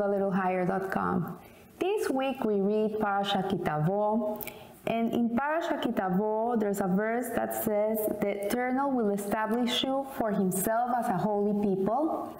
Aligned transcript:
livealittlehigher.com. 0.00 1.38
This 1.78 2.10
week 2.10 2.44
we 2.44 2.60
read 2.60 2.98
Parashat 3.00 3.50
Kitavo, 3.50 4.44
and 4.86 5.12
in 5.12 5.30
Parashat 5.30 5.82
Kitavo 5.82 6.58
there's 6.58 6.80
a 6.80 6.86
verse 6.86 7.26
that 7.36 7.54
says, 7.64 7.98
The 8.20 8.46
Eternal 8.46 8.90
will 8.90 9.10
establish 9.10 9.84
you 9.84 10.06
for 10.18 10.30
himself 10.30 10.90
as 10.98 11.08
a 11.08 11.18
holy 11.18 11.52
people, 11.66 12.34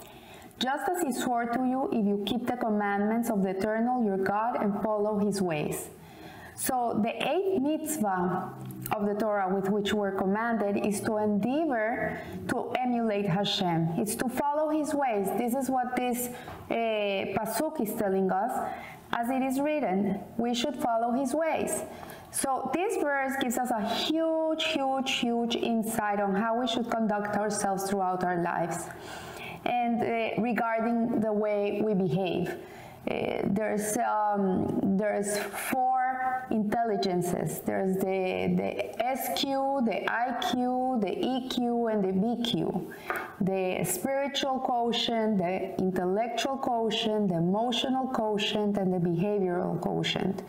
just 0.58 0.88
as 0.88 1.02
he 1.02 1.12
swore 1.12 1.46
to 1.46 1.60
you 1.60 1.88
if 1.92 2.06
you 2.06 2.22
keep 2.26 2.46
the 2.46 2.56
commandments 2.56 3.30
of 3.30 3.42
the 3.42 3.50
Eternal 3.50 4.04
your 4.04 4.18
God 4.18 4.62
and 4.62 4.82
follow 4.82 5.18
his 5.18 5.40
ways. 5.42 5.88
So 6.54 7.00
the 7.02 7.12
eighth 7.16 7.62
mitzvah 7.62 8.52
of 8.92 9.06
the 9.06 9.14
Torah 9.14 9.52
with 9.54 9.68
which 9.68 9.92
we're 9.92 10.12
commanded 10.12 10.84
is 10.84 11.00
to 11.02 11.16
endeavor 11.18 12.20
to 12.48 12.70
emulate 12.72 13.26
Hashem. 13.26 13.88
It's 13.98 14.14
to 14.16 14.28
follow 14.28 14.70
His 14.70 14.94
ways. 14.94 15.28
This 15.38 15.54
is 15.54 15.70
what 15.70 15.96
this 15.96 16.28
uh, 16.70 16.74
pasuk 17.36 17.80
is 17.80 17.94
telling 17.94 18.30
us. 18.30 18.52
As 19.12 19.28
it 19.28 19.42
is 19.42 19.60
written, 19.60 20.20
we 20.36 20.54
should 20.54 20.76
follow 20.76 21.12
His 21.12 21.34
ways. 21.34 21.82
So 22.30 22.70
this 22.72 22.96
verse 23.02 23.34
gives 23.40 23.58
us 23.58 23.70
a 23.70 23.88
huge, 23.88 24.64
huge, 24.64 25.10
huge 25.12 25.56
insight 25.56 26.20
on 26.20 26.34
how 26.34 26.60
we 26.60 26.66
should 26.68 26.88
conduct 26.88 27.36
ourselves 27.36 27.90
throughout 27.90 28.22
our 28.22 28.40
lives 28.42 28.86
and 29.64 30.00
uh, 30.00 30.40
regarding 30.40 31.20
the 31.20 31.32
way 31.32 31.82
we 31.82 31.94
behave. 31.94 32.56
Uh, 33.10 33.40
there's 33.46 33.96
um, 33.96 34.96
there's 34.96 35.38
four 35.38 35.99
intelligences. 36.50 37.60
There's 37.60 37.96
the 37.96 38.54
the 38.60 38.70
SQ, 39.16 39.42
the 39.90 39.98
IQ, 40.06 41.00
the 41.00 41.14
EQ, 41.34 41.92
and 41.92 42.04
the 42.04 42.14
BQ. 42.22 42.92
The 43.40 43.84
spiritual 43.84 44.58
quotient, 44.60 45.38
the 45.38 45.74
intellectual 45.78 46.56
quotient, 46.56 47.28
the 47.28 47.36
emotional 47.36 48.08
quotient, 48.08 48.76
and 48.76 48.92
the 48.92 48.98
behavioral 48.98 49.80
quotient. 49.80 50.42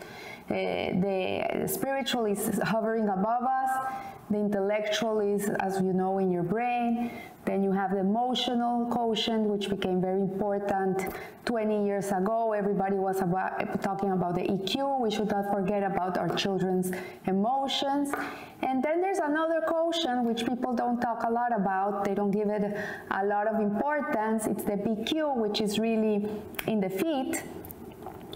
Uh, 0.50 0.54
the 0.54 1.64
spiritual 1.66 2.26
is 2.26 2.60
hovering 2.62 3.08
above 3.08 3.44
us. 3.44 3.94
The 4.32 4.38
intellectual 4.38 5.20
is, 5.20 5.50
as 5.60 5.78
you 5.82 5.92
know, 5.92 6.16
in 6.16 6.32
your 6.32 6.42
brain. 6.42 7.10
Then 7.44 7.62
you 7.62 7.70
have 7.72 7.90
the 7.90 7.98
emotional 7.98 8.86
quotient, 8.86 9.42
which 9.46 9.68
became 9.68 10.00
very 10.00 10.22
important 10.22 11.14
20 11.44 11.84
years 11.84 12.10
ago. 12.12 12.54
Everybody 12.54 12.96
was 12.96 13.20
about, 13.20 13.82
talking 13.82 14.12
about 14.12 14.36
the 14.36 14.44
EQ. 14.44 15.00
We 15.00 15.10
should 15.10 15.28
not 15.28 15.52
forget 15.52 15.82
about 15.82 16.16
our 16.16 16.34
children's 16.34 16.92
emotions. 17.26 18.14
And 18.62 18.82
then 18.82 19.02
there's 19.02 19.18
another 19.18 19.60
quotient, 19.66 20.24
which 20.24 20.46
people 20.46 20.72
don't 20.72 20.98
talk 20.98 21.24
a 21.24 21.30
lot 21.30 21.54
about. 21.54 22.04
They 22.04 22.14
don't 22.14 22.30
give 22.30 22.48
it 22.48 22.74
a 23.10 23.26
lot 23.26 23.46
of 23.46 23.60
importance. 23.60 24.46
It's 24.46 24.64
the 24.64 24.78
BQ, 24.78 25.36
which 25.36 25.60
is 25.60 25.78
really 25.78 26.26
in 26.66 26.80
the 26.80 26.88
feet. 26.88 27.42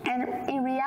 And 0.04 0.48
in 0.48 0.62
reality, 0.62 0.86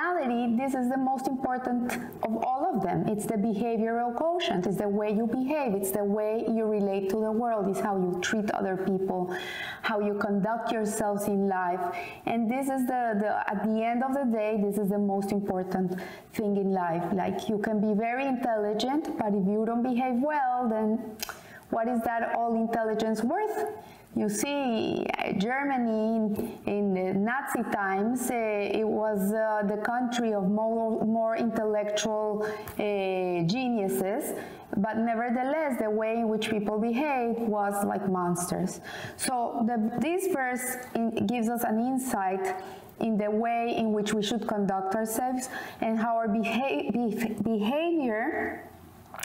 this 0.60 0.74
is 0.74 0.90
the 0.90 0.98
most 0.98 1.28
important 1.28 1.94
of 2.24 2.36
all 2.44 2.70
of 2.74 2.84
them. 2.84 3.08
It's 3.08 3.26
the 3.26 3.36
behavioral 3.36 4.16
quotient. 4.16 4.68
It's 4.68 4.78
the 4.78 4.90
way 4.90 5.12
you 5.12 5.26
behave. 5.26 5.74
It's 5.74 5.92
the 5.92 6.04
way 6.04 6.44
you 6.48 6.66
relate 6.66 7.10
to 7.12 7.20
the 7.20 7.32
world. 7.32 7.70
It's 7.70 7.80
how 7.80 7.98
you 7.98 8.20
treat 8.22 8.52
other 8.52 8.76
people, 8.76 9.34
how 9.82 10.00
you 10.00 10.16
conduct 10.16 10.72
yourselves 10.72 11.28
in 11.28 11.48
life. 11.48 11.80
And 12.26 12.50
this 12.50 12.66
is 12.68 12.86
the, 12.88 13.16
the 13.22 13.50
at 13.50 13.64
the 13.64 13.84
end 13.84 14.04
of 14.04 14.14
the 14.14 14.26
day, 14.26 14.60
this 14.62 14.78
is 14.78 14.90
the 14.90 14.98
most 14.98 15.32
important 15.32 16.00
thing 16.34 16.58
in 16.58 16.72
life. 16.72 17.04
Like 17.14 17.48
you 17.48 17.60
can 17.60 17.80
be 17.80 17.94
very 17.98 18.26
intelligent, 18.28 19.18
but 19.18 19.30
if 19.30 19.48
you 19.48 19.64
don't 19.66 19.84
behave 19.84 20.16
well, 20.16 20.68
then 20.70 21.16
what 21.70 21.88
is 21.88 22.02
that 22.02 22.36
all 22.36 22.56
intelligence 22.56 23.24
worth? 23.24 23.70
You 24.16 24.28
see, 24.28 25.06
Germany 25.38 26.58
in, 26.66 26.94
the 26.94 27.14
Nazi 27.14 27.64
times, 27.72 28.32
uh, 28.32 28.34
it 28.34 28.88
was 28.88 29.32
uh, 29.32 29.62
the 29.68 29.78
country 29.78 30.34
of 30.34 30.50
more, 30.50 31.06
more 31.06 31.38
intellectual 31.38 32.44
uh, 32.44 32.84
geniuses, 33.46 34.34
but 34.78 34.98
nevertheless, 34.98 35.80
the 35.80 35.90
way 35.90 36.18
in 36.18 36.28
which 36.28 36.50
people 36.50 36.80
behaved 36.80 37.40
was 37.40 37.86
like 37.86 38.10
monsters. 38.10 38.82
So 39.16 39.64
the, 39.68 39.92
this 40.00 40.28
verse 40.34 40.78
in, 40.96 41.28
gives 41.28 41.48
us 41.48 41.64
an 41.64 41.80
insight 41.80 42.56
in 43.00 43.18
the 43.18 43.30
way 43.30 43.76
in 43.78 43.94
which 43.94 44.14
we 44.14 44.24
should 44.24 44.48
conduct 44.48 44.96
ourselves 44.96 45.50
and 45.82 45.98
how 45.98 46.16
our 46.18 46.28
beha 46.28 46.92
behavior 47.44 48.69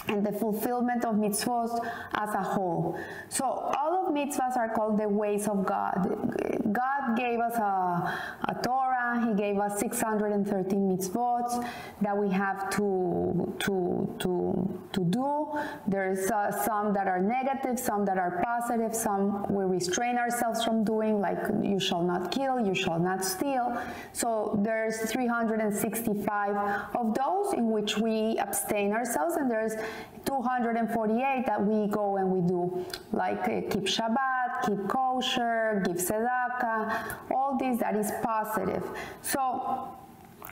and 0.09 0.25
the 0.25 0.33
fulfillment 0.33 1.05
of 1.05 1.17
mitzvot 1.17 1.79
as 2.15 2.35
a 2.35 2.43
whole. 2.43 2.99
So 3.29 3.45
all 3.45 4.07
of 4.07 4.15
mitzvahs 4.15 4.57
are 4.57 4.69
called 4.69 4.99
the 4.99 5.09
ways 5.09 5.49
of 5.49 5.65
God. 5.65 5.97
God 6.73 7.17
gave 7.17 7.41
us 7.41 7.57
a, 7.57 8.19
a 8.49 8.55
Torah, 8.63 8.94
He 9.23 9.35
gave 9.35 9.59
us 9.59 9.79
613 9.81 10.97
mitzvot 10.97 11.69
that 12.01 12.17
we 12.17 12.31
have 12.31 12.71
to, 12.71 13.55
to, 13.61 14.17
to, 14.19 14.81
to 14.93 15.05
do. 15.05 15.59
There's 15.87 16.31
uh, 16.31 16.51
some 16.65 16.93
that 16.95 17.07
are 17.07 17.21
negative, 17.21 17.79
some 17.79 18.05
that 18.05 18.19
are 18.19 18.43
positive, 18.45 18.95
some 18.95 19.47
we 19.53 19.65
restrain 19.65 20.17
ourselves 20.17 20.65
from 20.65 20.85
doing, 20.85 21.21
like 21.21 21.39
you 21.63 21.79
shall 21.79 22.03
not 22.03 22.31
kill, 22.31 22.61
you 22.61 22.75
shall 22.75 22.99
not 22.99 23.25
steal. 23.25 23.81
So 24.13 24.59
there's 24.63 25.11
365 25.11 26.57
of 26.95 27.15
those 27.15 27.55
in 27.55 27.71
which 27.71 27.99
we 27.99 28.39
abstain 28.39 28.93
ourselves, 28.93 29.37
and 29.37 29.51
there's 29.51 29.75
248 30.25 31.45
that 31.47 31.63
we 31.65 31.87
go 31.89 32.17
and 32.17 32.31
we 32.31 32.41
do, 32.41 32.85
like 33.13 33.43
uh, 33.43 33.61
keep 33.71 33.85
Shabbat, 33.85 34.67
keep 34.67 34.89
kosher, 34.89 35.83
give 35.85 35.97
tzedakah, 35.97 37.17
all 37.31 37.57
this 37.59 37.79
that 37.81 37.97
is 37.97 38.11
positive. 38.23 38.83
So, 39.23 39.97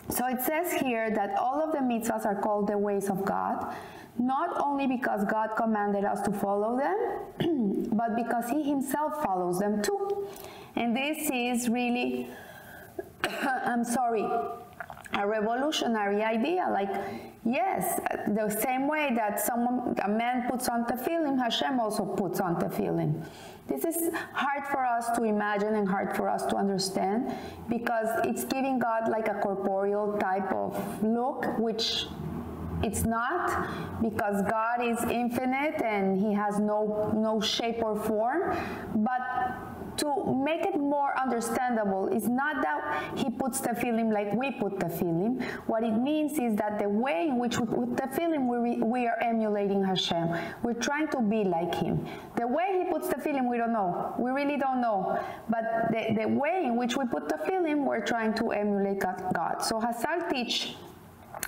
so 0.09 0.27
it 0.27 0.41
says 0.43 0.73
here 0.73 1.11
that 1.11 1.39
all 1.39 1.63
of 1.63 1.73
the 1.73 1.79
mitzvahs 1.79 2.25
are 2.25 2.41
called 2.41 2.69
the 2.69 2.79
ways 2.79 3.09
of 3.09 3.25
God, 3.25 3.75
not 4.19 4.61
only 4.63 4.87
because 4.87 5.25
God 5.25 5.51
commanded 5.57 6.05
us 6.05 6.21
to 6.23 6.33
follow 6.33 6.79
them, 6.79 7.89
but 7.93 8.17
because 8.17 8.49
He 8.49 8.63
Himself 8.63 9.23
follows 9.23 9.59
them 9.59 9.83
too. 9.83 10.29
And 10.77 10.97
this 10.97 11.31
is 11.33 11.69
really, 11.69 12.29
I'm 13.43 13.85
sorry, 13.85 14.27
a 15.15 15.27
revolutionary 15.27 16.23
idea. 16.23 16.69
Like, 16.71 16.91
yes, 17.45 18.01
the 18.29 18.49
same 18.49 18.89
way 18.89 19.11
that 19.15 19.41
someone, 19.41 19.95
a 20.05 20.09
man 20.09 20.49
puts 20.51 20.69
on 20.69 20.85
tefillin, 20.85 21.39
Hashem 21.39 21.79
also 21.81 22.05
puts 22.05 22.41
on 22.41 22.57
tefillin. 22.57 23.25
This 23.69 23.85
is 23.85 24.13
hard 24.33 24.67
for 24.67 24.85
us 24.85 25.11
to 25.17 25.25
imagine 25.25 25.75
and 25.75 25.89
hard 25.89 26.17
for 26.17 26.29
us 26.29 26.45
to 26.47 26.57
understand 26.57 27.33
because 27.69 28.09
it's 28.25 28.45
giving 28.45 28.79
God 28.79 29.09
like 29.09 29.29
a 29.29 29.35
corporeal 29.35 30.19
type 30.19 30.53
of 30.53 31.03
look, 31.03 31.47
which 31.59 32.07
it's 32.83 33.05
not 33.05 34.03
because 34.03 34.43
God 34.51 34.83
is 34.83 34.99
infinite 35.05 35.81
and 35.83 36.19
he 36.19 36.33
has 36.33 36.59
no 36.59 37.13
no 37.15 37.41
shape 37.41 37.83
or 37.83 37.97
form, 37.97 38.57
to 40.03 40.35
make 40.35 40.63
it 40.67 40.77
more 40.79 41.19
understandable, 41.19 42.09
it's 42.13 42.27
not 42.27 42.61
that 42.63 43.13
he 43.17 43.31
puts 43.31 43.61
tefillin 43.61 44.13
like 44.13 44.33
we 44.35 44.51
put 44.51 44.79
tefillin. 44.79 45.43
What 45.67 45.85
it 45.85 45.93
means 45.93 46.39
is 46.39 46.57
that 46.57 46.79
the 46.79 46.89
way 46.89 47.29
in 47.29 47.39
which 47.39 47.59
we 47.59 47.67
put 47.67 47.91
tefillin, 47.97 48.47
we, 48.47 48.83
we 48.83 49.07
are 49.07 49.19
emulating 49.23 49.85
Hashem. 49.85 50.29
We're 50.63 50.83
trying 50.89 51.09
to 51.09 51.21
be 51.21 51.45
like 51.45 51.75
him. 51.75 52.05
The 52.37 52.47
way 52.47 52.83
he 52.85 52.91
puts 52.91 53.09
tefillin, 53.09 53.49
we 53.49 53.57
don't 53.57 53.73
know. 53.73 54.15
We 54.19 54.31
really 54.31 54.57
don't 54.57 54.81
know. 54.81 55.19
But 55.49 55.65
the, 55.93 56.15
the 56.21 56.29
way 56.29 56.65
in 56.67 56.77
which 56.77 56.97
we 56.97 57.05
put 57.07 57.29
tefillin, 57.29 57.85
we're 57.85 58.05
trying 58.05 58.35
to 58.35 58.51
emulate 58.51 59.01
God. 59.01 59.63
So 59.63 59.81
Chazal 59.81 60.31
teach, 60.31 60.75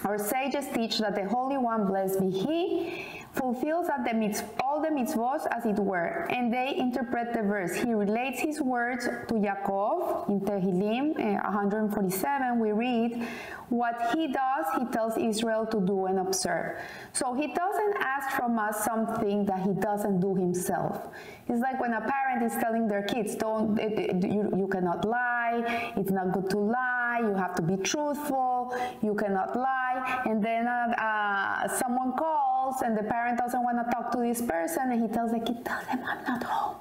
our 0.04 0.18
sages 0.18 0.66
teach 0.72 0.98
that 0.98 1.14
the 1.16 1.26
Holy 1.28 1.58
One, 1.58 1.86
blessed 1.86 2.20
be 2.20 2.30
He, 2.30 3.23
fulfills 3.34 3.88
at 3.88 4.04
the 4.04 4.14
all 4.62 4.80
the 4.80 4.88
mitzvot 4.88 5.46
as 5.50 5.66
it 5.66 5.78
were, 5.78 6.26
and 6.30 6.52
they 6.52 6.74
interpret 6.76 7.32
the 7.32 7.42
verse. 7.42 7.74
He 7.74 7.92
relates 7.92 8.40
his 8.40 8.60
words 8.60 9.04
to 9.04 9.34
Yaakov 9.34 10.28
in 10.28 10.40
Tehillim 10.40 11.18
uh, 11.18 11.50
147. 11.50 12.58
We 12.58 12.72
read, 12.72 13.26
What 13.68 14.14
he 14.14 14.28
does, 14.28 14.66
he 14.78 14.84
tells 14.86 15.18
Israel 15.18 15.66
to 15.66 15.80
do 15.80 16.06
and 16.06 16.18
observe. 16.18 16.78
So 17.12 17.34
he 17.34 17.48
doesn't 17.48 17.96
ask 18.00 18.36
from 18.36 18.58
us 18.58 18.84
something 18.84 19.44
that 19.46 19.60
he 19.62 19.72
doesn't 19.74 20.20
do 20.20 20.34
himself. 20.34 21.08
It's 21.48 21.60
like 21.60 21.80
when 21.80 21.92
a 21.92 22.00
parent 22.00 22.42
is 22.42 22.58
telling 22.60 22.88
their 22.88 23.02
kids, 23.02 23.34
"Don't 23.34 23.78
it, 23.78 23.98
it, 23.98 24.22
you, 24.24 24.50
you 24.56 24.68
cannot 24.68 25.04
lie. 25.04 25.92
It's 25.96 26.10
not 26.10 26.32
good 26.32 26.48
to 26.50 26.58
lie. 26.58 27.20
You 27.20 27.34
have 27.34 27.54
to 27.56 27.62
be 27.62 27.76
truthful. 27.76 28.74
You 29.02 29.14
cannot 29.14 29.54
lie." 29.56 30.22
And 30.24 30.42
then 30.42 30.66
uh, 30.66 30.94
uh, 30.98 31.68
someone 31.68 32.12
calls, 32.16 32.53
and 32.82 32.96
the 32.96 33.02
parent 33.02 33.38
doesn't 33.38 33.62
want 33.62 33.78
to 33.78 33.90
talk 33.92 34.12
to 34.12 34.18
this 34.18 34.40
person, 34.42 34.92
and 34.92 35.02
he 35.02 35.08
tells 35.08 35.32
the 35.32 35.40
kid, 35.40 35.64
"Tell 35.64 35.80
them 35.84 36.00
I'm 36.04 36.24
not 36.24 36.42
home. 36.42 36.76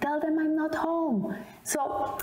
Tell 0.00 0.20
them 0.20 0.38
I'm 0.38 0.56
not 0.56 0.74
home." 0.74 1.36
So 1.62 2.18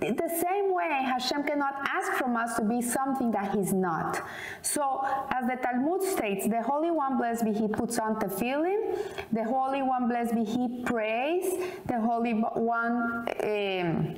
the 0.00 0.28
same 0.28 0.74
way 0.74 0.88
Hashem 1.04 1.44
cannot 1.44 1.74
ask 1.88 2.12
from 2.12 2.36
us 2.36 2.56
to 2.56 2.62
be 2.62 2.80
something 2.80 3.30
that 3.32 3.54
he's 3.54 3.72
not. 3.72 4.22
So 4.62 5.06
as 5.30 5.46
the 5.46 5.56
Talmud 5.56 6.02
states, 6.02 6.48
the 6.48 6.62
Holy 6.62 6.90
One 6.90 7.18
blessed 7.18 7.44
be 7.44 7.52
he 7.52 7.68
puts 7.68 7.98
on 7.98 8.16
tefillin, 8.16 8.98
the 9.32 9.44
Holy 9.44 9.82
One 9.82 10.08
blessed 10.08 10.34
be 10.34 10.44
he 10.44 10.82
prays, 10.84 11.44
the 11.86 12.00
Holy 12.00 12.32
One 12.32 13.26
um, 13.44 14.16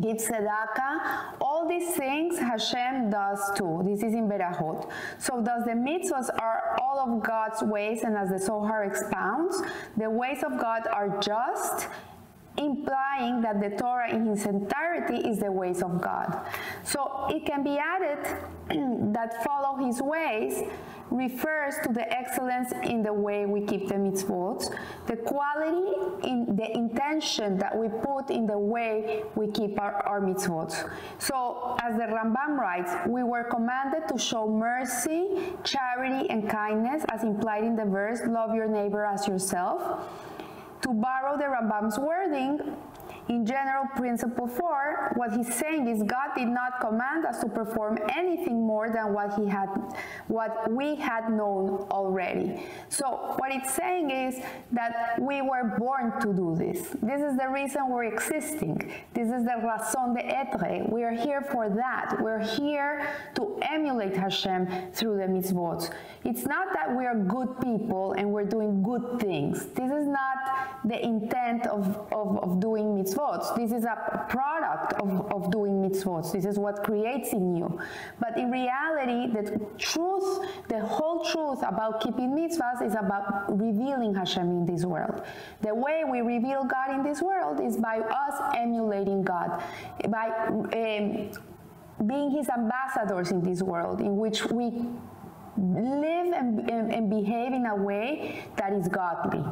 give 0.00 0.18
tzedakah. 0.18 1.34
All 1.40 1.68
these 1.68 1.94
things 1.94 2.38
Hashem 2.38 3.10
does 3.10 3.40
too. 3.56 3.82
This 3.84 4.02
is 4.02 4.14
in 4.14 4.28
Berahot. 4.28 4.90
So 5.18 5.40
thus 5.42 5.64
the 5.64 5.72
mitzvahs 5.72 6.30
are 6.40 6.78
all 6.82 6.98
of 6.98 7.22
God's 7.22 7.62
ways, 7.62 8.02
and 8.02 8.16
as 8.16 8.30
the 8.30 8.38
Zohar 8.38 8.84
expounds, 8.84 9.62
the 9.96 10.10
ways 10.10 10.42
of 10.42 10.58
God 10.58 10.86
are 10.92 11.18
just 11.20 11.88
implying 12.56 13.40
that 13.42 13.60
the 13.60 13.76
Torah 13.76 14.10
in 14.10 14.28
its 14.28 14.46
entirety 14.46 15.28
is 15.28 15.38
the 15.38 15.50
ways 15.50 15.82
of 15.82 16.00
God. 16.00 16.46
So 16.84 17.26
it 17.30 17.44
can 17.44 17.62
be 17.64 17.78
added 17.78 18.18
that 19.14 19.44
follow 19.44 19.84
his 19.84 20.00
ways 20.00 20.62
refers 21.10 21.74
to 21.84 21.92
the 21.92 22.10
excellence 22.12 22.72
in 22.84 23.02
the 23.02 23.12
way 23.12 23.46
we 23.46 23.60
keep 23.60 23.88
the 23.88 23.94
mitzvot, 23.94 24.74
the 25.06 25.16
quality 25.16 25.92
in 26.26 26.56
the 26.56 26.70
intention 26.72 27.58
that 27.58 27.76
we 27.76 27.88
put 27.88 28.30
in 28.30 28.46
the 28.46 28.58
way 28.58 29.22
we 29.34 29.46
keep 29.48 29.78
our, 29.80 29.94
our 30.06 30.20
mitzvot. 30.20 30.90
So, 31.18 31.76
as 31.82 31.96
the 31.96 32.04
Rambam 32.04 32.58
writes, 32.58 32.92
we 33.06 33.22
were 33.22 33.44
commanded 33.44 34.08
to 34.08 34.18
show 34.18 34.48
mercy, 34.48 35.52
charity, 35.62 36.28
and 36.30 36.48
kindness, 36.48 37.04
as 37.10 37.22
implied 37.22 37.64
in 37.64 37.76
the 37.76 37.84
verse, 37.84 38.20
love 38.26 38.54
your 38.54 38.68
neighbor 38.68 39.04
as 39.04 39.28
yourself. 39.28 40.08
To 40.84 40.92
borrow 40.92 41.38
the 41.38 41.44
Rambam's 41.44 41.98
wording, 41.98 42.60
in 43.28 43.46
general 43.46 43.86
principle 43.96 44.46
4, 44.46 45.12
what 45.16 45.32
he's 45.32 45.52
saying 45.54 45.88
is 45.88 46.02
God 46.02 46.34
did 46.36 46.48
not 46.48 46.78
command 46.80 47.24
us 47.24 47.40
to 47.40 47.48
perform 47.48 47.98
anything 48.14 48.66
more 48.66 48.90
than 48.90 49.14
what 49.14 49.34
he 49.34 49.46
had 49.46 49.68
what 50.28 50.70
we 50.70 50.94
had 50.94 51.30
known 51.30 51.86
already. 51.90 52.62
So 52.90 53.34
what 53.38 53.50
it's 53.50 53.72
saying 53.72 54.10
is 54.10 54.44
that 54.72 55.18
we 55.18 55.40
were 55.40 55.74
born 55.78 56.20
to 56.20 56.34
do 56.34 56.54
this. 56.56 56.88
This 57.02 57.22
is 57.22 57.36
the 57.38 57.48
reason 57.48 57.88
we're 57.88 58.04
existing. 58.04 58.92
This 59.14 59.28
is 59.28 59.44
the 59.44 59.56
raison 59.56 60.14
d'etre. 60.14 60.86
We 60.90 61.02
are 61.04 61.12
here 61.12 61.40
for 61.40 61.70
that. 61.70 62.20
We're 62.20 62.44
here 62.44 63.08
to 63.36 63.58
emulate 63.62 64.16
Hashem 64.16 64.92
through 64.92 65.16
the 65.16 65.24
mitzvot. 65.24 65.90
It's 66.24 66.44
not 66.44 66.74
that 66.74 66.94
we 66.94 67.06
are 67.06 67.16
good 67.16 67.58
people 67.62 68.12
and 68.12 68.30
we're 68.30 68.44
doing 68.44 68.82
good 68.82 69.18
things. 69.20 69.66
This 69.66 69.90
is 69.90 70.06
not 70.06 70.82
the 70.84 71.02
intent 71.02 71.66
of, 71.66 72.06
of, 72.12 72.38
of 72.42 72.60
doing 72.60 72.96
mitzvot 72.96 73.13
mitzvot. 73.14 73.56
This 73.56 73.72
is 73.72 73.84
a 73.84 74.26
product 74.28 74.94
of, 74.94 75.32
of 75.32 75.50
doing 75.50 75.82
mitzvot. 75.82 76.32
This 76.32 76.44
is 76.44 76.58
what 76.58 76.82
creates 76.84 77.32
in 77.32 77.56
you. 77.56 77.78
But 78.20 78.38
in 78.38 78.50
reality, 78.50 79.32
the 79.32 79.60
truth, 79.78 80.46
the 80.68 80.80
whole 80.80 81.24
truth 81.24 81.62
about 81.62 82.00
keeping 82.00 82.30
mitzvahs 82.30 82.84
is 82.84 82.94
about 82.94 83.58
revealing 83.58 84.14
Hashem 84.14 84.48
in 84.48 84.66
this 84.66 84.84
world. 84.84 85.22
The 85.62 85.74
way 85.74 86.04
we 86.10 86.20
reveal 86.20 86.64
God 86.64 86.94
in 86.94 87.02
this 87.02 87.22
world 87.22 87.60
is 87.60 87.76
by 87.76 87.98
us 87.98 88.56
emulating 88.56 89.22
God, 89.22 89.62
by 90.08 90.28
um, 90.48 91.30
being 92.06 92.30
His 92.30 92.48
ambassadors 92.48 93.30
in 93.30 93.42
this 93.42 93.62
world, 93.62 94.00
in 94.00 94.16
which 94.16 94.44
we 94.46 94.86
live 95.56 96.32
and, 96.32 96.68
and, 96.68 96.92
and 96.92 97.08
behave 97.08 97.52
in 97.52 97.66
a 97.66 97.76
way 97.76 98.44
that 98.56 98.72
is 98.72 98.88
godly. 98.88 99.44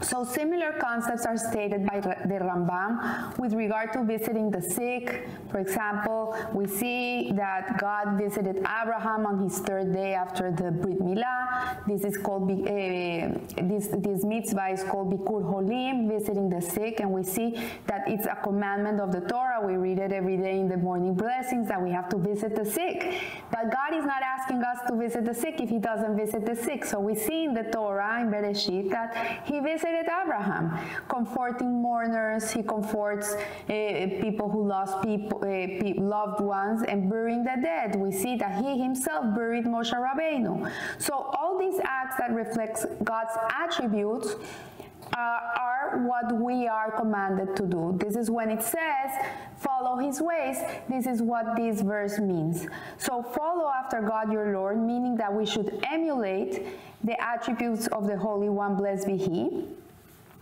So 0.00 0.24
similar 0.24 0.74
concepts 0.80 1.26
are 1.26 1.36
stated 1.36 1.84
by 1.84 1.98
the 2.00 2.38
Rambam 2.38 3.36
with 3.36 3.52
regard 3.52 3.92
to 3.94 4.04
visiting 4.04 4.48
the 4.50 4.62
sick. 4.62 5.26
For 5.50 5.58
example, 5.58 6.36
we 6.52 6.68
see 6.68 7.32
that 7.32 7.78
God 7.80 8.16
visited 8.16 8.58
Abraham 8.58 9.26
on 9.26 9.42
his 9.42 9.58
third 9.58 9.92
day 9.92 10.14
after 10.14 10.52
the 10.52 10.70
Brit 10.70 11.00
Milah. 11.00 11.84
This 11.86 12.04
is 12.04 12.16
called, 12.16 12.48
uh, 12.48 12.64
this, 13.62 13.88
this 13.98 14.24
mitzvah 14.24 14.68
is 14.68 14.84
called 14.84 15.12
Bikur 15.12 15.42
Holim, 15.42 16.08
visiting 16.08 16.48
the 16.48 16.60
sick, 16.60 17.00
and 17.00 17.10
we 17.10 17.24
see 17.24 17.58
that 17.86 18.04
it's 18.06 18.26
a 18.26 18.36
commandment 18.42 19.00
of 19.00 19.10
the 19.10 19.20
Torah. 19.20 19.66
We 19.66 19.76
read 19.76 19.98
it 19.98 20.12
every 20.12 20.36
day 20.36 20.60
in 20.60 20.68
the 20.68 20.76
morning 20.76 21.14
blessings 21.14 21.66
that 21.68 21.82
we 21.82 21.90
have 21.90 22.08
to 22.10 22.18
visit 22.18 22.54
the 22.54 22.64
sick. 22.64 23.14
But 23.50 23.72
God 23.72 23.98
is 23.98 24.04
not 24.04 24.22
asking 24.22 24.62
us 24.62 24.78
to 24.88 24.96
visit 24.96 25.24
the 25.24 25.34
sick 25.34 25.60
if 25.60 25.68
he 25.68 25.78
doesn't 25.78 26.16
visit 26.16 26.46
the 26.46 26.54
sick. 26.54 26.84
So 26.84 27.00
we 27.00 27.16
see 27.16 27.44
in 27.44 27.54
the 27.54 27.64
Torah, 27.64 28.20
in 28.20 28.30
Bereshit, 28.30 28.90
that 28.90 29.42
he 29.44 29.58
visits 29.58 29.87
visited 29.88 30.10
Abraham, 30.22 30.78
comforting 31.08 31.82
mourners. 31.82 32.50
He 32.50 32.62
comforts 32.62 33.34
uh, 33.34 33.66
people 33.68 34.48
who 34.50 34.66
lost 34.66 35.02
people, 35.02 35.40
uh, 35.42 36.00
loved 36.00 36.40
ones, 36.40 36.82
and 36.88 37.08
burying 37.08 37.44
the 37.44 37.56
dead. 37.62 37.96
We 37.96 38.12
see 38.12 38.36
that 38.36 38.62
he 38.62 38.78
himself 38.78 39.34
buried 39.34 39.64
Moshe 39.64 39.94
Rabbeinu. 39.94 40.70
So 40.98 41.14
all 41.14 41.58
these 41.58 41.80
acts 41.84 42.16
that 42.18 42.32
reflects 42.32 42.86
God's 43.04 43.36
attributes 43.56 44.34
uh, 45.16 45.40
are 45.58 46.04
what 46.06 46.32
we 46.32 46.66
are 46.66 46.90
commanded 46.90 47.56
to 47.56 47.66
do. 47.66 47.98
This 47.98 48.16
is 48.16 48.30
when 48.30 48.50
it 48.50 48.62
says, 48.62 49.10
follow 49.56 49.96
his 49.98 50.20
ways. 50.20 50.58
This 50.88 51.06
is 51.06 51.22
what 51.22 51.56
this 51.56 51.80
verse 51.80 52.18
means. 52.18 52.66
So 52.98 53.22
follow 53.22 53.68
after 53.68 54.00
God 54.00 54.32
your 54.32 54.52
Lord, 54.52 54.78
meaning 54.78 55.16
that 55.16 55.32
we 55.32 55.46
should 55.46 55.82
emulate 55.90 56.66
the 57.04 57.20
attributes 57.22 57.86
of 57.88 58.06
the 58.06 58.16
Holy 58.16 58.48
One, 58.48 58.76
blessed 58.76 59.06
be 59.06 59.16
he 59.16 59.68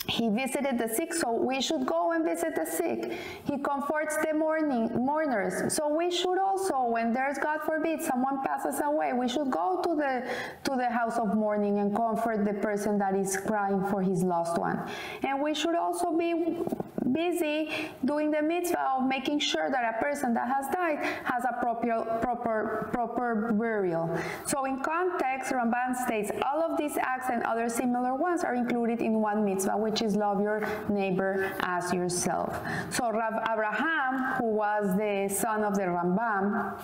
he 0.09 0.29
visited 0.29 0.79
the 0.79 0.89
sick, 0.89 1.13
so 1.13 1.33
we 1.33 1.61
should 1.61 1.85
go 1.85 2.13
and 2.13 2.25
visit 2.25 2.55
the 2.55 2.65
sick. 2.65 3.13
He 3.45 3.59
comforts 3.59 4.17
the 4.25 4.35
mourning, 4.35 5.05
mourners, 5.05 5.73
so 5.75 5.89
we 5.89 6.11
should 6.11 6.39
also, 6.39 6.89
when 6.89 7.13
there's 7.13 7.39
God 7.39 7.61
forbid 7.67 8.03
someone 8.03 8.43
passes 8.45 8.81
away, 8.85 9.13
we 9.13 9.29
should 9.29 9.51
go 9.51 9.81
to 9.83 9.97
the 9.97 10.31
to 10.65 10.77
the 10.77 10.89
house 10.89 11.19
of 11.19 11.35
mourning 11.35 11.79
and 11.79 11.95
comfort 11.95 12.45
the 12.45 12.55
person 12.55 12.99
that 12.99 13.15
is 13.17 13.37
crying 13.37 13.85
for 13.87 14.01
his 14.01 14.23
lost 14.23 14.59
one. 14.59 14.89
And 15.23 15.43
we 15.43 15.55
should 15.55 15.75
also 15.75 16.17
be 16.17 16.59
busy 17.13 17.71
doing 18.05 18.31
the 18.31 18.43
mitzvah 18.43 18.97
of 18.99 19.07
making 19.07 19.39
sure 19.39 19.71
that 19.71 19.95
a 19.97 20.03
person 20.03 20.35
that 20.35 20.49
has 20.49 20.67
died 20.75 20.99
has 21.25 21.45
a 21.45 21.55
proper 21.61 22.19
proper 22.21 22.89
proper 22.93 23.53
burial. 23.53 24.11
So 24.45 24.65
in 24.65 24.83
context, 24.83 25.53
Ramban 25.53 25.97
states 26.05 26.31
all 26.45 26.63
of 26.63 26.77
these 26.77 26.97
acts 26.99 27.29
and 27.31 27.43
other 27.45 27.69
similar 27.69 28.15
ones 28.15 28.45
are 28.45 28.55
included 28.55 29.01
in 29.01 29.21
one 29.21 29.45
mitzvah, 29.45 29.77
which 29.77 29.96
is 30.03 30.17
love 30.17 30.41
your 30.41 30.67
neighbor 30.89 31.53
as 31.61 31.93
yourself. 31.93 32.59
So 32.91 33.11
Rav 33.11 33.35
Abraham, 33.51 34.35
who 34.39 34.47
was 34.47 34.97
the 34.97 35.29
son 35.35 35.63
of 35.65 35.75
the 35.75 35.83
Rambam, 35.83 36.79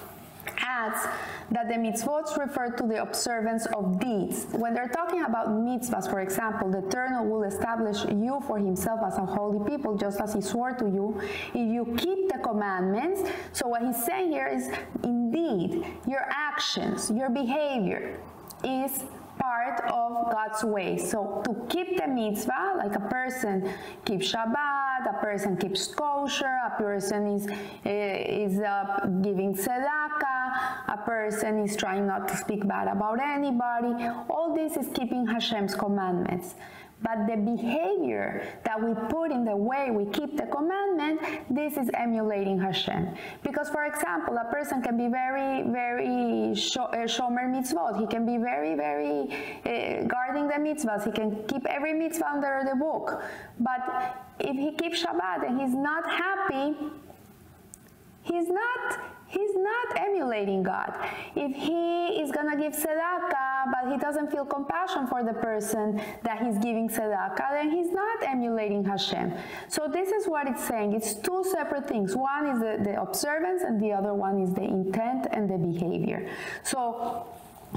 adds 0.59 1.07
that 1.51 1.69
the 1.69 1.75
mitzvot 1.75 2.37
refer 2.39 2.71
to 2.71 2.87
the 2.87 3.01
observance 3.01 3.67
of 3.67 4.01
deeds. 4.01 4.47
When 4.53 4.75
they're 4.75 4.89
talking 4.89 5.23
about 5.23 5.49
mitzvahs, 5.49 6.11
for 6.11 6.21
example, 6.21 6.71
the 6.71 6.87
Eternal 6.87 7.27
will 7.27 7.45
establish 7.45 8.05
you 8.07 8.41
for 8.47 8.59
himself 8.59 9.01
as 9.07 9.19
a 9.19 9.27
holy 9.27 9.61
people, 9.69 9.97
just 9.97 10.21
as 10.21 10.35
he 10.35 10.41
swore 10.41 10.73
to 10.73 10.87
you, 10.87 11.21
if 11.55 11.73
you 11.73 11.95
keep 11.97 12.29
the 12.29 12.39
commandments. 12.39 13.31
So 13.53 13.69
what 13.69 13.83
he's 13.83 14.05
saying 14.05 14.33
here 14.33 14.49
is, 14.49 14.71
indeed, 15.05 15.87
your 16.09 16.27
actions, 16.31 17.11
your 17.11 17.31
behavior 17.31 18.19
is 18.65 19.05
part 19.53 19.81
of 19.91 20.33
God's 20.33 20.65
way. 20.65 20.97
So 20.97 21.43
to 21.45 21.53
keep 21.69 21.89
the 22.01 22.09
mitzvah, 22.09 22.75
like 22.83 22.95
a 22.97 23.07
person 23.17 23.57
keeps 24.05 24.33
Shabbat, 24.33 25.03
a 25.15 25.17
person 25.21 25.57
keeps 25.57 25.83
kosher, 25.87 26.57
a 26.71 26.73
person 26.85 27.21
is 27.37 27.45
uh, 27.49 28.45
is 28.45 28.55
uh, 28.61 29.07
giving 29.27 29.51
tzedakah, 29.55 30.45
a 30.97 30.99
person 31.05 31.53
is 31.67 31.77
trying 31.77 32.07
not 32.07 32.23
to 32.31 32.35
speak 32.45 32.63
bad 32.67 32.87
about 32.97 33.19
anybody. 33.21 33.93
All 34.33 34.49
this 34.55 34.73
is 34.83 34.89
keeping 34.97 35.27
Hashem's 35.27 35.75
commandments. 35.75 36.55
But 37.03 37.27
the 37.27 37.37
behavior 37.37 38.47
that 38.65 38.81
we 38.81 38.95
put 39.09 39.31
in 39.33 39.45
the 39.45 39.57
way 39.57 39.91
we 39.91 40.07
keep 40.07 40.37
the 40.37 40.47
commandment, 40.47 41.21
this 41.51 41.77
is 41.77 41.91
emulating 41.95 42.59
Hashem. 42.61 43.15
Because, 43.43 43.69
for 43.71 43.85
example, 43.85 44.37
a 44.39 44.51
person 44.53 44.83
can 44.83 44.97
be 44.97 45.09
very, 45.09 45.63
very 45.63 46.53
uh, 46.53 47.07
shomer 47.11 47.47
mitzvot. 47.51 48.01
He 48.01 48.07
can 48.07 48.25
be 48.25 48.39
very, 48.39 48.75
very 48.75 49.29
uh, 49.67 50.05
guarding 50.05 50.47
the 50.47 50.55
mitzvahs. 50.55 51.05
He 51.05 51.13
can 51.13 51.45
keep 51.47 51.67
every 51.67 51.93
mitzvah 51.93 52.29
under 52.29 52.63
the 52.69 52.77
book. 52.77 53.23
But 53.59 54.17
if 54.39 54.57
he 54.57 54.73
keeps 54.73 55.03
Shabbat 55.03 55.47
and 55.47 55.61
he's 55.61 55.75
not 55.75 56.09
happy, 56.09 56.77
he's 58.23 58.49
not 58.49 59.01
he's 59.33 59.57
not 59.57 59.99
emulating 59.99 60.63
God. 60.63 60.95
If 61.35 61.57
he 61.57 62.21
is 62.21 62.31
gonna 62.31 62.57
give 62.57 62.75
tzedakah, 62.75 63.73
but 63.73 63.91
he 63.91 63.99
doesn't 63.99 64.31
feel 64.31 64.45
compassion 64.45 65.07
for 65.07 65.25
the 65.25 65.33
person 65.33 66.01
that 66.23 66.43
he's 66.43 66.59
giving 66.59 66.89
tzedakah, 66.89 67.51
then 67.51 67.71
he's 67.71 67.93
not 67.93 68.23
emulating 68.23 68.85
Hashem. 68.85 69.33
So 69.69 69.89
this 69.89 70.11
is 70.11 70.27
what 70.27 70.47
it's 70.47 70.65
saying. 70.65 70.93
It's 70.93 71.15
two 71.15 71.45
separate 71.51 71.89
things. 71.89 72.15
One 72.15 72.47
is 72.47 72.61
the, 72.61 72.85
the 72.85 73.01
observance, 73.01 73.63
and 73.63 73.81
the 73.81 73.93
other 73.93 74.15
one 74.15 74.43
is 74.43 74.53
the 74.53 74.65
intent 74.65 75.27
and 75.31 75.49
the 75.49 75.59
behavior. 75.59 76.29
So 76.63 77.27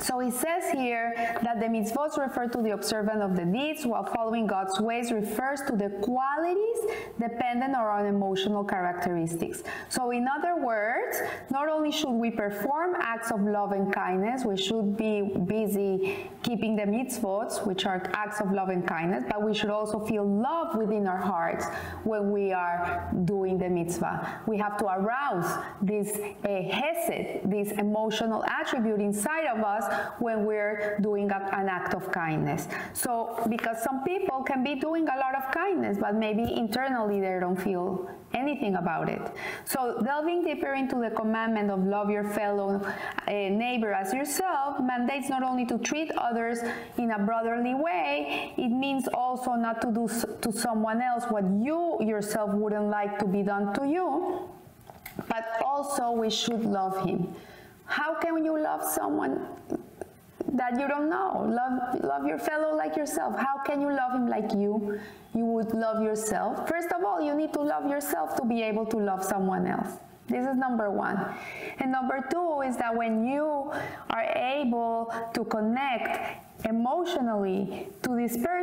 So 0.02 0.20
it 0.20 0.34
says 0.34 0.72
here 0.74 1.14
that 1.42 1.60
the 1.60 1.68
mitzvot 1.68 2.18
refer 2.18 2.48
to 2.50 2.62
the 2.62 2.72
observance 2.72 3.24
of 3.24 3.36
the 3.36 3.46
deeds, 3.46 3.86
while 3.86 4.04
following 4.04 4.46
God's 4.46 4.80
ways 4.80 5.12
refers 5.12 5.62
to 5.68 5.76
the 5.76 5.90
qualities 6.02 6.78
dependent 7.20 7.76
on 7.76 8.06
emotional 8.06 8.66
characteristics. 8.66 9.64
So 9.88 10.12
in 10.12 10.28
other 10.28 10.62
words, 10.62 11.22
not 11.50 11.70
only 11.70 11.92
should 11.92 12.12
we 12.12 12.30
perform 12.30 12.96
acts 13.00 13.32
of 13.32 13.42
love 13.42 13.72
and 13.72 13.94
kindness, 13.94 14.44
we 14.44 14.58
should 14.58 14.98
be 14.98 15.22
busy 15.22 16.30
keeping 16.46 16.76
the 16.76 16.84
mitzvot, 16.84 17.66
which 17.66 17.88
are 17.88 18.00
acts 18.14 18.40
of 18.40 18.52
love 18.52 18.70
and 18.70 18.88
kindness, 18.88 19.24
but 19.28 19.42
we 19.42 19.54
should 19.54 19.72
also 19.72 20.00
feel 20.06 20.24
love 20.24 20.76
within 20.78 21.08
our 21.08 21.18
hearts 21.18 21.66
when 22.04 22.32
we 22.32 22.54
are 22.54 23.10
doing 23.26 23.58
the 23.58 23.68
mitzvah. 23.68 24.42
We 24.46 24.58
have 24.60 24.78
to 24.78 24.86
arouse 24.86 25.50
this 25.82 26.10
uh, 26.18 26.62
hesed, 26.78 27.50
this 27.50 27.72
emotional 27.72 28.46
attribute 28.46 29.02
inside 29.02 29.48
of 29.48 29.64
us 29.64 29.86
when 30.20 30.46
we're 30.46 31.00
doing 31.02 31.32
a, 31.32 31.50
an 31.54 31.68
act 31.68 31.96
of 31.96 32.12
kindness. 32.12 32.68
So, 32.94 33.44
because 33.50 33.82
some 33.82 34.04
people 34.04 34.44
can 34.44 34.64
be 34.64 34.76
doing 34.76 35.08
a 35.08 35.18
lot 35.18 35.34
of 35.36 35.52
kindness, 35.52 35.98
but 36.00 36.14
maybe 36.14 36.44
internally 36.44 37.20
they 37.22 37.40
don't 37.40 37.60
feel 37.60 38.08
anything 38.36 38.76
about 38.76 39.10
it. 39.10 39.22
So, 39.64 40.02
delving 40.04 40.44
deeper 40.44 40.74
into 40.74 40.98
the 40.98 41.10
commandment 41.10 41.72
of 41.72 41.84
love 41.86 42.10
your 42.10 42.24
fellow 42.24 42.82
uh, 42.84 43.32
neighbor 43.32 43.94
as 43.94 44.14
yourself 44.14 44.80
mandates 44.80 45.30
not 45.30 45.44
only 45.44 45.66
to 45.66 45.78
treat 45.80 46.12
others 46.18 46.60
in 46.98 47.12
a 47.12 47.20
brotherly 47.20 47.74
way, 47.74 48.54
it 48.58 48.70
means 48.70 49.08
also 49.14 49.54
not 49.54 49.82
to 49.82 49.92
do 49.92 50.08
to 50.42 50.52
someone 50.52 51.02
else 51.02 51.26
what 51.30 51.44
you 51.64 51.98
yourself 52.02 52.54
wouldn't 52.54 52.90
like 52.90 53.18
to 53.20 53.26
be 53.26 53.42
done 53.42 53.74
to 53.74 53.88
you, 53.88 54.48
but 55.28 55.62
also 55.64 56.12
we 56.12 56.30
should 56.30 56.64
love 56.66 57.06
him. 57.06 57.34
How 57.86 58.16
can 58.16 58.44
you 58.44 58.60
love 58.60 58.84
someone 58.84 59.46
that 60.54 60.80
you 60.80 60.88
don't 60.88 61.10
know? 61.10 61.46
Love, 61.48 62.04
love 62.04 62.26
your 62.26 62.40
fellow 62.40 62.76
like 62.76 62.96
yourself. 62.96 63.38
How 63.38 63.62
can 63.64 63.82
you 63.82 63.92
love 63.94 64.14
him 64.14 64.28
like 64.28 64.52
you? 64.54 65.00
Would 65.56 65.74
love 65.74 66.04
yourself. 66.04 66.68
First 66.68 66.92
of 66.92 67.02
all, 67.06 67.22
you 67.22 67.34
need 67.34 67.54
to 67.54 67.62
love 67.62 67.88
yourself 67.90 68.36
to 68.36 68.44
be 68.44 68.62
able 68.62 68.86
to 68.88 68.98
love 68.98 69.24
someone 69.24 69.66
else. 69.66 69.88
This 70.28 70.46
is 70.46 70.58
number 70.58 70.92
one. 70.92 71.16
And 71.80 71.94
number 71.94 72.28
two 72.30 72.60
is 72.68 72.76
that 72.76 72.94
when 72.94 73.26
you 73.26 73.72
are 74.10 74.28
able 74.36 75.14
to 75.34 75.46
connect 75.46 76.44
emotionally 76.66 77.88
to 78.04 78.18
this 78.18 78.36
person 78.36 78.55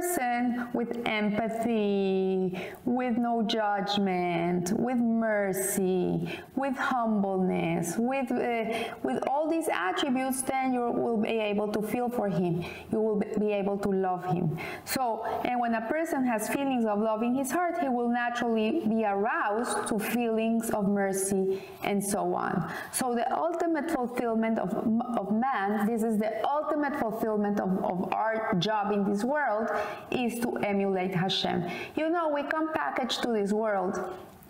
with 0.73 1.01
empathy, 1.07 2.59
with 2.85 3.17
no 3.19 3.43
judgment, 3.43 4.73
with 4.73 4.97
mercy, 4.97 6.41
with 6.57 6.77
humbleness, 6.77 7.97
with, 7.99 8.31
uh, 8.33 8.65
with 9.03 9.23
all 9.29 9.51
these 9.51 9.69
attributes, 9.73 10.43
then 10.43 10.73
you 10.73 10.81
will 10.81 11.17
be 11.17 11.29
able 11.29 11.69
to 11.69 11.83
feel 11.83 12.09
for 12.09 12.29
him. 12.29 12.65
You 12.91 13.01
will 13.01 13.23
be 13.39 13.53
able 13.53 13.79
to 13.79 13.89
love 13.91 14.25
him. 14.25 14.59
So, 14.85 15.25
and 15.45 15.61
when 15.61 15.75
a 15.75 15.83
person 15.83 16.25
has 16.25 16.49
feelings 16.49 16.85
of 16.85 16.99
love 16.99 17.23
in 17.23 17.35
his 17.35 17.51
heart, 17.51 17.79
he 17.81 17.89
will 17.89 18.09
naturally 18.09 18.83
be 18.87 19.05
aroused 19.05 19.89
to 19.89 19.99
feelings 19.99 20.71
of 20.71 20.89
mercy 20.89 21.63
and 21.85 22.03
so 22.03 22.35
on. 22.35 22.73
So 22.93 23.15
the 23.15 23.31
ultimate 23.37 23.91
fulfillment 23.91 24.59
of, 24.59 24.71
of 25.19 25.33
man, 25.33 25.87
this 25.87 26.03
is 26.03 26.19
the 26.19 26.47
ultimate 26.47 26.99
fulfillment 26.99 27.61
of 27.61 27.73
of 27.93 28.13
our 28.13 28.55
job 28.59 28.93
in 28.93 29.05
this 29.11 29.25
world 29.25 29.69
is 30.11 30.39
to 30.41 30.57
emulate 30.59 31.15
Hashem. 31.15 31.69
You 31.97 32.11
know, 32.11 32.29
we 32.29 32.43
come 32.43 32.73
packaged 32.73 33.23
to 33.23 33.33
this 33.33 33.53
world 33.53 33.99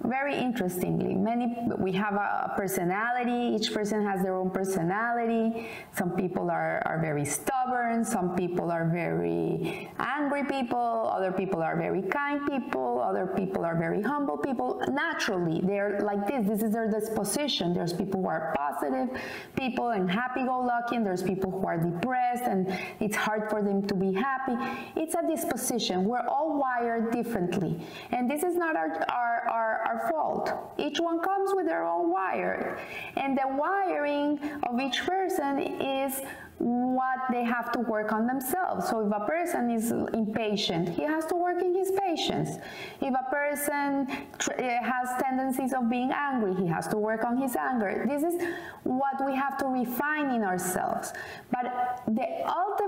very 0.04 0.36
interestingly 0.36 1.14
many 1.14 1.56
we 1.78 1.92
have 1.92 2.14
a 2.14 2.52
personality 2.56 3.56
each 3.56 3.72
person 3.72 4.04
has 4.04 4.22
their 4.22 4.34
own 4.34 4.50
personality. 4.50 5.68
Some 5.92 6.10
people 6.12 6.50
are, 6.50 6.82
are 6.86 7.00
very 7.00 7.24
stubborn 7.24 8.04
some 8.04 8.34
people 8.34 8.70
are 8.70 8.88
very 8.88 9.90
angry 9.98 10.44
people 10.44 11.10
other 11.14 11.32
people 11.32 11.62
are 11.62 11.76
very 11.76 12.02
kind 12.02 12.40
people 12.46 13.00
other 13.00 13.26
people 13.26 13.64
are 13.64 13.76
very 13.76 14.02
humble 14.02 14.36
people. 14.36 14.82
Naturally 14.90 15.60
they're 15.62 16.00
like 16.00 16.26
this 16.26 16.46
this 16.46 16.62
is 16.62 16.72
their 16.72 16.90
disposition. 16.90 17.72
There's 17.74 17.92
people 17.92 18.22
who 18.22 18.28
are 18.28 18.54
positive 18.56 19.08
people 19.56 19.90
and 19.90 20.10
happy-go-lucky 20.10 20.96
and 20.96 21.06
there's 21.06 21.22
people 21.22 21.50
who 21.50 21.66
are 21.66 21.78
depressed 21.78 22.44
and 22.44 22.76
it's 23.00 23.16
hard 23.16 23.48
for 23.50 23.62
them 23.62 23.86
to 23.86 23.94
be 23.94 24.12
happy. 24.12 24.54
It's 24.96 25.14
a 25.14 25.26
disposition. 25.26 26.04
We're 26.04 26.26
all 26.26 26.58
wired 26.58 27.12
differently. 27.12 27.80
And 28.10 28.30
this 28.30 28.42
is 28.42 28.56
not 28.56 28.76
our, 28.76 29.04
our, 29.10 29.42
our 29.48 29.91
our 29.92 30.10
fault. 30.10 30.52
Each 30.78 30.98
one 30.98 31.20
comes 31.20 31.50
with 31.54 31.66
their 31.66 31.86
own 31.86 32.10
wire. 32.10 32.78
And 33.16 33.36
the 33.36 33.48
wiring 33.48 34.38
of 34.68 34.80
each 34.80 35.04
person 35.04 35.58
is 35.80 36.22
what 36.58 37.18
they 37.32 37.42
have 37.42 37.72
to 37.72 37.80
work 37.80 38.12
on 38.12 38.26
themselves. 38.26 38.88
So 38.88 39.04
if 39.04 39.12
a 39.12 39.26
person 39.26 39.70
is 39.70 39.90
impatient, 39.90 40.88
he 40.88 41.02
has 41.02 41.26
to 41.26 41.34
work 41.34 41.60
in 41.60 41.74
his 41.74 41.90
patience. 41.90 42.50
If 43.00 43.14
a 43.14 43.30
person 43.30 44.06
eh, 44.58 44.78
has 44.80 45.20
tendencies 45.20 45.72
of 45.72 45.90
being 45.90 46.12
angry, 46.12 46.54
he 46.54 46.66
has 46.68 46.86
to 46.88 46.98
work 46.98 47.24
on 47.24 47.36
his 47.36 47.56
anger. 47.56 48.06
This 48.08 48.22
is 48.22 48.40
what 48.84 49.24
we 49.26 49.34
have 49.34 49.58
to 49.58 49.66
refine 49.66 50.30
in 50.30 50.44
ourselves. 50.44 51.12
But 51.50 52.04
the 52.06 52.28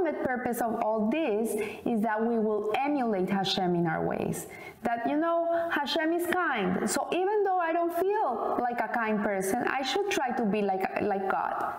ultimate 0.04 0.24
purpose 0.24 0.60
of 0.60 0.82
all 0.82 1.10
this 1.10 1.54
is 1.86 2.00
that 2.02 2.20
we 2.20 2.38
will 2.38 2.72
emulate 2.76 3.28
Hashem 3.28 3.74
in 3.74 3.86
our 3.86 4.04
ways. 4.04 4.46
That, 4.82 5.08
you 5.08 5.16
know, 5.16 5.68
Hashem 5.72 6.12
is 6.12 6.26
kind. 6.26 6.88
So 6.88 7.08
even 7.12 7.44
though 7.44 7.58
I 7.58 7.72
don't 7.72 7.94
feel 7.98 8.58
like 8.60 8.80
a 8.80 8.92
kind 8.92 9.22
person, 9.22 9.64
I 9.66 9.82
should 9.82 10.10
try 10.10 10.36
to 10.36 10.44
be 10.44 10.62
like, 10.62 10.82
like 11.02 11.30
God. 11.30 11.74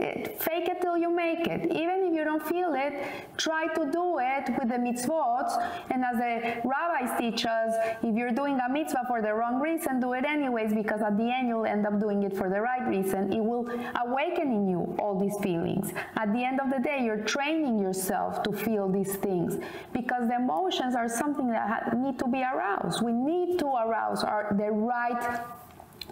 Fake 0.00 0.68
it 0.68 0.80
till 0.80 0.96
you 0.96 1.14
make 1.14 1.46
it. 1.46 1.66
Even 1.66 2.04
if 2.08 2.14
you 2.14 2.24
don't 2.24 2.46
feel 2.46 2.72
it, 2.74 2.92
try 3.36 3.66
to 3.74 3.90
do 3.90 4.18
it 4.18 4.48
with 4.58 4.68
the 4.68 4.76
mitzvot. 4.76 5.48
And 5.90 6.04
as 6.04 6.16
the 6.16 6.68
rabbis 6.68 7.18
teach 7.18 7.44
us, 7.44 7.74
if 8.02 8.14
you're 8.14 8.30
doing 8.30 8.58
a 8.66 8.72
mitzvah 8.72 9.04
for 9.06 9.20
the 9.20 9.34
wrong 9.34 9.60
reason, 9.60 10.00
do 10.00 10.14
it 10.14 10.24
anyways, 10.24 10.72
because 10.72 11.02
at 11.02 11.16
the 11.18 11.30
end 11.30 11.48
you'll 11.48 11.66
end 11.66 11.86
up 11.86 12.00
doing 12.00 12.22
it 12.22 12.36
for 12.36 12.48
the 12.48 12.60
right 12.60 12.86
reason. 12.88 13.32
It 13.32 13.44
will 13.44 13.68
awaken 14.04 14.52
in 14.52 14.68
you 14.68 14.96
all 14.98 15.18
these 15.18 15.36
feelings. 15.42 15.92
At 16.16 16.32
the 16.32 16.44
end 16.44 16.60
of 16.60 16.70
the 16.70 16.78
day, 16.78 17.04
you're 17.04 17.24
training 17.24 17.78
yourself 17.78 18.42
to 18.44 18.52
feel 18.52 18.88
these 18.88 19.16
things 19.16 19.62
because 19.92 20.28
the 20.28 20.36
emotions 20.36 20.94
are 20.94 21.08
something 21.08 21.48
that 21.48 21.96
need 21.98 22.18
to 22.18 22.26
be 22.26 22.42
aroused. 22.42 23.02
We 23.02 23.12
need 23.12 23.58
to 23.58 23.66
arouse 23.66 24.24
our, 24.24 24.54
the 24.56 24.70
right 24.70 25.40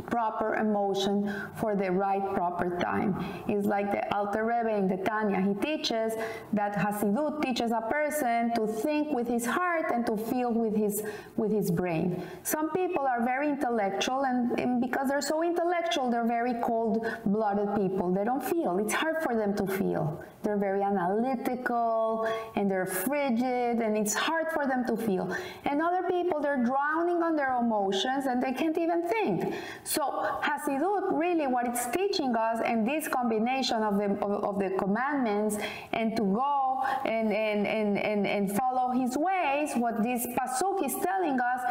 proper 0.06 0.54
emotion 0.54 1.32
for 1.56 1.76
the 1.76 1.90
right 1.90 2.22
proper 2.34 2.78
time. 2.78 3.24
It's 3.48 3.66
like 3.66 3.90
the 3.90 4.14
Alter 4.14 4.44
Rebbe 4.44 4.74
in 4.76 4.88
the 4.88 4.96
Tanya. 4.98 5.40
He 5.40 5.54
teaches 5.54 6.14
that 6.52 6.74
Hasidut 6.74 7.42
teaches 7.42 7.70
a 7.72 7.80
person 7.90 8.52
to 8.54 8.66
think 8.66 9.12
with 9.12 9.28
his 9.28 9.44
heart 9.46 9.90
and 9.92 10.04
to 10.06 10.16
feel 10.16 10.52
with 10.52 10.76
his 10.76 11.02
with 11.36 11.52
his 11.52 11.70
brain. 11.70 12.22
Some 12.42 12.70
people 12.70 13.06
are 13.06 13.24
very 13.24 13.48
intellectual, 13.48 14.24
and, 14.24 14.58
and 14.58 14.80
because 14.80 15.08
they're 15.08 15.20
so 15.20 15.42
intellectual, 15.42 16.10
they're 16.10 16.26
very 16.26 16.54
cold-blooded 16.62 17.76
people. 17.76 18.12
They 18.12 18.24
don't 18.24 18.44
feel. 18.44 18.78
It's 18.78 18.94
hard 18.94 19.22
for 19.22 19.34
them 19.34 19.54
to 19.56 19.66
feel. 19.66 20.22
They're 20.42 20.56
very 20.56 20.82
analytical 20.82 22.28
and 22.54 22.70
they're 22.70 22.86
frigid, 22.86 23.80
and 23.80 23.96
it's 23.96 24.14
hard 24.14 24.46
for 24.52 24.66
them 24.66 24.84
to 24.86 24.96
feel. 24.96 25.34
And 25.64 25.82
other 25.82 26.08
people, 26.08 26.40
they're 26.40 26.64
drowning 26.64 27.22
on 27.22 27.36
their 27.36 27.56
emotions 27.58 28.26
and 28.26 28.42
they 28.42 28.52
can't 28.52 28.78
even 28.78 29.02
think. 29.08 29.54
So 29.88 30.02
Hasidut, 30.42 31.18
really 31.18 31.47
what 31.47 31.66
it's 31.66 31.87
teaching 31.87 32.37
us, 32.37 32.61
and 32.62 32.87
this 32.87 33.09
combination 33.09 33.83
of 33.83 33.97
the, 33.97 34.11
of, 34.23 34.45
of 34.45 34.59
the 34.59 34.76
commandments, 34.76 35.57
and 35.95 36.14
to 36.14 36.25
go 36.25 36.85
and, 37.07 37.33
and, 37.33 37.66
and, 37.66 37.99
and, 37.99 38.26
and 38.26 38.54
follow 38.54 38.90
his 38.90 39.16
ways, 39.16 39.73
what 39.76 40.02
this 40.02 40.26
pasuk 40.26 40.85
is 40.85 40.95
telling 41.02 41.38
us 41.40 41.62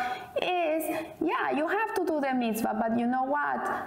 is, 0.42 1.06
yeah, 1.22 1.52
you 1.52 1.68
have 1.68 1.94
to 1.94 2.06
do 2.08 2.20
the 2.20 2.34
mitzvah, 2.34 2.76
but 2.82 2.98
you 2.98 3.06
know 3.06 3.24
what? 3.24 3.86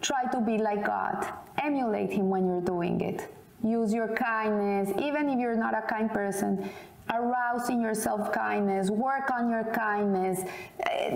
Try 0.00 0.24
to 0.32 0.40
be 0.40 0.58
like 0.58 0.84
God. 0.84 1.32
Emulate 1.62 2.10
him 2.10 2.30
when 2.30 2.48
you're 2.48 2.60
doing 2.60 3.00
it. 3.00 3.32
Use 3.62 3.94
your 3.94 4.08
kindness, 4.08 4.90
even 5.00 5.28
if 5.28 5.38
you're 5.38 5.56
not 5.56 5.78
a 5.78 5.82
kind 5.82 6.10
person 6.10 6.68
arousing 7.12 7.80
your 7.80 7.94
self-kindness, 7.94 8.90
work 8.90 9.30
on 9.30 9.50
your 9.50 9.64
kindness, 9.64 10.44
uh, 10.84 11.10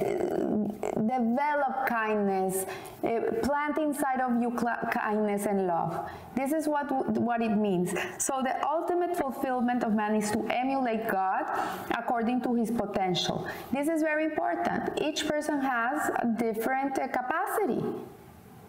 develop 0.97 1.87
kindness, 1.87 2.65
uh, 3.05 3.21
plant 3.43 3.79
inside 3.79 4.21
of 4.21 4.41
you 4.41 4.51
kindness 4.91 5.47
and 5.47 5.67
love. 5.67 6.09
This 6.35 6.53
is 6.53 6.67
what, 6.69 6.91
what 7.19 7.43
it 7.43 7.57
means. 7.57 7.95
So 8.19 8.43
the 8.43 8.55
ultimate 8.67 9.17
fulfillment 9.17 9.85
of 9.85 9.93
man 9.93 10.15
is 10.17 10.31
to 10.31 10.41
emulate 10.49 11.09
God 11.09 11.45
according 11.91 12.41
to 12.43 12.55
his 12.55 12.71
potential. 12.71 13.47
This 13.73 13.89
is 13.89 14.03
very 14.03 14.25
important. 14.25 15.01
Each 15.01 15.27
person 15.27 15.61
has 15.61 16.11
a 16.17 16.27
different 16.39 16.99
uh, 16.99 17.09
capacity. 17.09 17.85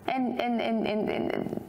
And, 0.07 0.41
and, 0.41 0.61
and, 0.61 0.85
and, 0.85 1.09
and 1.09 1.61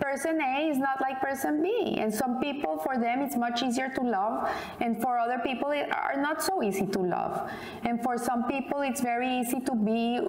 person 0.00 0.40
A 0.40 0.68
is 0.68 0.78
not 0.78 1.00
like 1.00 1.20
person 1.20 1.62
B. 1.62 1.98
And 1.98 2.12
some 2.12 2.40
people, 2.40 2.78
for 2.78 2.98
them, 2.98 3.20
it's 3.22 3.36
much 3.36 3.62
easier 3.62 3.88
to 3.90 4.00
love. 4.00 4.50
And 4.80 5.00
for 5.00 5.18
other 5.18 5.38
people, 5.44 5.70
it 5.70 5.90
are 5.92 6.16
not 6.16 6.42
so 6.42 6.62
easy 6.62 6.86
to 6.86 6.98
love. 6.98 7.50
And 7.84 8.02
for 8.02 8.16
some 8.18 8.44
people, 8.44 8.80
it's 8.80 9.00
very 9.00 9.28
easy 9.40 9.60
to 9.60 9.74
be 9.74 10.18
uh, 10.18 10.22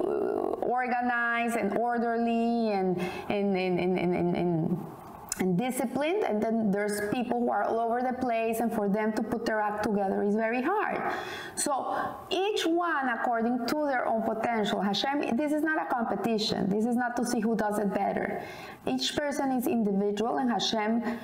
organized 0.65 1.55
and 1.55 1.77
orderly 1.77 2.71
and, 2.71 2.99
and, 3.29 3.55
and, 3.57 3.79
and, 3.79 3.99
and, 3.99 4.15
and 4.15 4.35
and 4.35 4.77
disciplined 5.41 6.24
and 6.24 6.41
then 6.41 6.71
there's 6.71 7.01
people 7.13 7.39
who 7.39 7.50
are 7.50 7.63
all 7.63 7.79
over 7.79 8.01
the 8.01 8.13
place 8.13 8.60
and 8.60 8.74
for 8.74 8.88
them 8.88 9.12
to 9.13 9.24
put 9.24 9.45
their 9.45 9.60
act 9.60 9.83
together 9.83 10.24
is 10.24 10.36
very 10.36 10.62
hard. 10.62 11.13
So 11.55 11.95
each 12.29 12.65
one 12.65 13.10
according 13.10 13.65
to 13.67 13.86
their 13.88 14.07
own 14.07 14.24
potential 14.24 14.81
hashem 14.81 15.36
this 15.36 15.51
is 15.51 15.63
not 15.63 15.81
a 15.81 15.93
competition. 15.93 16.69
This 16.69 16.86
is 16.86 16.95
not 16.95 17.15
to 17.17 17.25
see 17.25 17.39
who 17.39 17.55
does 17.55 17.79
it 17.79 17.93
better. 17.93 18.43
Each 18.88 19.15
person 19.15 19.51
is 19.51 19.67
individual 19.67 20.38
and 20.38 20.50
hashem 20.50 21.17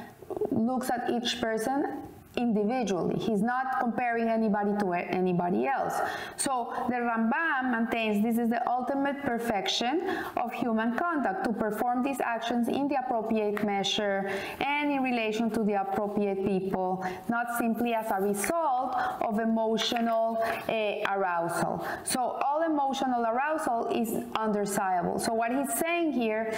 looks 0.51 0.89
at 0.89 1.09
each 1.09 1.39
person 1.39 2.03
individually. 2.37 3.19
He's 3.19 3.41
not 3.41 3.79
comparing 3.79 4.27
anybody 4.29 4.71
to 4.79 4.93
anybody 4.93 5.67
else. 5.67 5.95
So 6.37 6.73
the 6.87 6.95
Rambam 6.95 7.71
maintains 7.71 8.23
this 8.23 8.37
is 8.37 8.49
the 8.49 8.65
ultimate 8.69 9.21
perfection 9.23 10.07
of 10.37 10.53
human 10.53 10.95
conduct 10.95 11.43
to 11.45 11.53
perform 11.53 12.03
these 12.03 12.21
actions 12.21 12.67
in 12.67 12.87
the 12.87 12.95
appropriate 12.95 13.65
measure 13.65 14.31
and 14.59 14.91
in 14.91 15.01
relation 15.01 15.49
to 15.51 15.63
the 15.63 15.81
appropriate 15.81 16.45
people, 16.45 17.05
not 17.27 17.57
simply 17.57 17.93
as 17.93 18.09
a 18.11 18.21
result 18.21 18.95
of 19.21 19.39
emotional 19.39 20.37
uh, 20.69 21.13
arousal. 21.13 21.85
So 22.03 22.19
all 22.19 22.63
emotional 22.63 23.25
arousal 23.25 23.87
is 23.93 24.23
undesirable. 24.35 25.19
So 25.19 25.33
what 25.33 25.51
he's 25.51 25.73
saying 25.79 26.13
here 26.13 26.53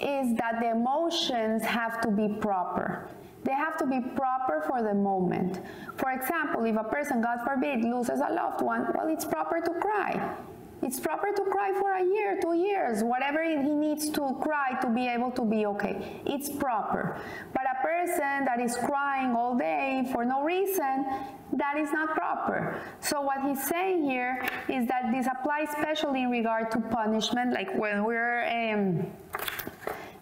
is 0.00 0.34
that 0.36 0.60
the 0.60 0.70
emotions 0.70 1.62
have 1.62 2.00
to 2.00 2.10
be 2.10 2.28
proper. 2.28 3.06
They 3.44 3.52
have 3.52 3.76
to 3.78 3.86
be 3.86 4.00
proper 4.00 4.62
for 4.68 4.82
the 4.82 4.94
moment. 4.94 5.60
For 5.96 6.10
example, 6.12 6.64
if 6.64 6.76
a 6.76 6.84
person, 6.84 7.22
God 7.22 7.38
forbid, 7.44 7.84
loses 7.84 8.20
a 8.20 8.32
loved 8.32 8.60
one, 8.62 8.86
well, 8.94 9.08
it's 9.08 9.24
proper 9.24 9.60
to 9.60 9.70
cry. 9.80 10.36
It's 10.82 10.98
proper 10.98 11.28
to 11.34 11.42
cry 11.44 11.72
for 11.78 11.92
a 11.92 12.02
year, 12.02 12.38
two 12.40 12.54
years, 12.54 13.04
whatever 13.04 13.42
he 13.44 13.56
needs 13.56 14.08
to 14.10 14.38
cry 14.40 14.78
to 14.80 14.88
be 14.88 15.08
able 15.08 15.30
to 15.32 15.44
be 15.44 15.66
okay. 15.66 16.22
It's 16.24 16.48
proper. 16.48 17.20
But 17.52 17.64
a 17.64 17.82
person 17.82 18.46
that 18.46 18.60
is 18.60 18.76
crying 18.76 19.34
all 19.34 19.58
day 19.58 20.08
for 20.10 20.24
no 20.24 20.42
reason, 20.42 21.06
that 21.52 21.76
is 21.76 21.92
not 21.92 22.14
proper. 22.16 22.80
So 23.00 23.20
what 23.20 23.42
he's 23.42 23.62
saying 23.62 24.04
here 24.04 24.42
is 24.68 24.86
that 24.88 25.12
this 25.12 25.26
applies 25.26 25.68
especially 25.68 26.22
in 26.22 26.30
regard 26.30 26.70
to 26.70 26.80
punishment, 26.80 27.52
like 27.52 27.74
when 27.74 28.04
we're 28.04 28.44
um, 28.44 29.06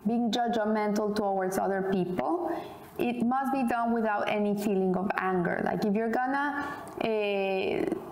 being 0.08 0.32
judgmental 0.32 1.14
towards 1.14 1.56
other 1.56 1.88
people 1.92 2.50
it 2.98 3.24
must 3.24 3.52
be 3.52 3.62
done 3.64 3.92
without 3.92 4.28
any 4.28 4.54
feeling 4.54 4.96
of 4.96 5.10
anger. 5.16 5.60
Like 5.64 5.84
if 5.84 5.94
you're 5.94 6.10
gonna 6.10 6.66
uh, 7.02 8.07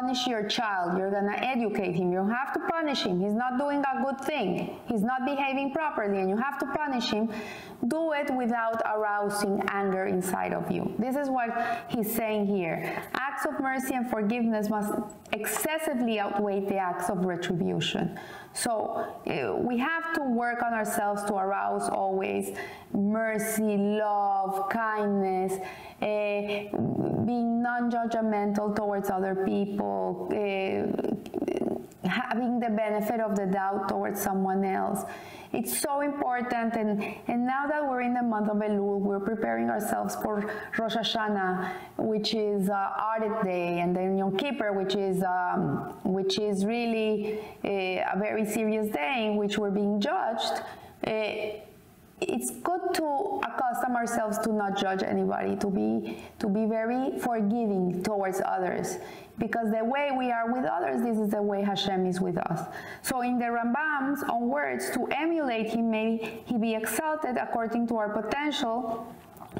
punish 0.00 0.26
your 0.26 0.44
child, 0.44 0.96
you're 0.98 1.10
gonna 1.10 1.36
educate 1.36 1.94
him. 1.94 2.12
You 2.12 2.26
have 2.26 2.52
to 2.54 2.60
punish 2.60 3.02
him. 3.02 3.20
He's 3.20 3.34
not 3.34 3.58
doing 3.58 3.82
a 3.84 4.02
good 4.04 4.20
thing. 4.24 4.78
He's 4.86 5.02
not 5.02 5.24
behaving 5.24 5.72
properly, 5.72 6.18
and 6.18 6.28
you 6.28 6.36
have 6.36 6.58
to 6.58 6.66
punish 6.66 7.10
him. 7.10 7.30
Do 7.86 8.12
it 8.12 8.30
without 8.34 8.80
arousing 8.84 9.62
anger 9.68 10.06
inside 10.06 10.52
of 10.52 10.70
you. 10.70 10.94
This 10.98 11.16
is 11.16 11.28
what 11.28 11.50
he's 11.88 12.14
saying 12.14 12.46
here. 12.46 13.02
Acts 13.14 13.46
of 13.46 13.60
mercy 13.60 13.94
and 13.94 14.08
forgiveness 14.08 14.68
must 14.68 14.92
excessively 15.32 16.18
outweigh 16.18 16.60
the 16.60 16.76
acts 16.76 17.08
of 17.10 17.24
retribution. 17.24 18.18
So 18.52 19.06
uh, 19.26 19.56
we 19.56 19.78
have 19.78 20.12
to 20.14 20.22
work 20.22 20.62
on 20.62 20.72
ourselves 20.74 21.22
to 21.24 21.34
arouse 21.34 21.88
always 21.88 22.56
mercy, 22.92 23.76
love, 23.76 24.68
kindness, 24.70 25.54
being 26.00 27.62
non 27.62 27.90
judgmental 27.90 28.74
towards 28.74 29.10
other 29.10 29.44
people, 29.44 30.28
uh, 30.32 32.08
having 32.08 32.58
the 32.58 32.70
benefit 32.70 33.20
of 33.20 33.36
the 33.36 33.46
doubt 33.46 33.88
towards 33.88 34.20
someone 34.20 34.64
else. 34.64 35.04
It's 35.52 35.80
so 35.80 36.00
important, 36.00 36.76
and, 36.76 37.02
and 37.26 37.44
now 37.44 37.66
that 37.66 37.82
we're 37.82 38.02
in 38.02 38.14
the 38.14 38.22
month 38.22 38.48
of 38.48 38.58
Elul, 38.58 39.00
we're 39.00 39.18
preparing 39.18 39.68
ourselves 39.68 40.14
for 40.14 40.48
Rosh 40.78 40.94
Hashanah, 40.94 41.72
which 41.98 42.34
is 42.34 42.70
uh, 42.70 42.74
Audit 42.74 43.42
Day, 43.42 43.80
and 43.80 43.94
then 43.94 44.16
Yom 44.16 44.36
Kippur, 44.36 44.72
which 44.72 44.94
is 44.94 45.24
um, 45.24 45.98
which 46.04 46.38
is 46.38 46.64
really 46.64 47.40
a, 47.64 47.98
a, 47.98 48.16
very 48.16 48.44
serious 48.44 48.92
day 48.92 49.26
in 49.26 49.36
which 49.36 49.58
we're 49.58 49.72
being 49.72 50.00
judged. 50.00 50.62
Uh, 51.04 51.58
it's 52.20 52.50
good 52.50 52.94
to 52.94 53.40
accustom 53.44 53.96
ourselves 53.96 54.38
to 54.38 54.52
not 54.52 54.76
judge 54.76 55.02
anybody, 55.02 55.56
to 55.56 55.68
be 55.68 56.22
to 56.38 56.48
be 56.48 56.66
very 56.66 57.18
forgiving 57.18 58.02
towards 58.02 58.40
others 58.44 58.98
because 59.40 59.70
the 59.72 59.82
way 59.82 60.10
we 60.16 60.30
are 60.30 60.52
with 60.52 60.66
others, 60.66 61.02
this 61.02 61.16
is 61.16 61.30
the 61.30 61.42
way 61.42 61.62
Hashem 61.62 62.06
is 62.06 62.20
with 62.20 62.36
us. 62.36 62.68
So 63.00 63.22
in 63.22 63.38
the 63.38 63.46
Rambam's 63.46 64.22
own 64.28 64.48
words, 64.48 64.90
to 64.90 65.06
emulate 65.06 65.70
him, 65.70 65.90
may 65.90 66.42
he 66.44 66.58
be 66.58 66.74
exalted 66.74 67.38
according 67.38 67.88
to 67.88 67.96
our 67.96 68.10
potential, 68.10 69.10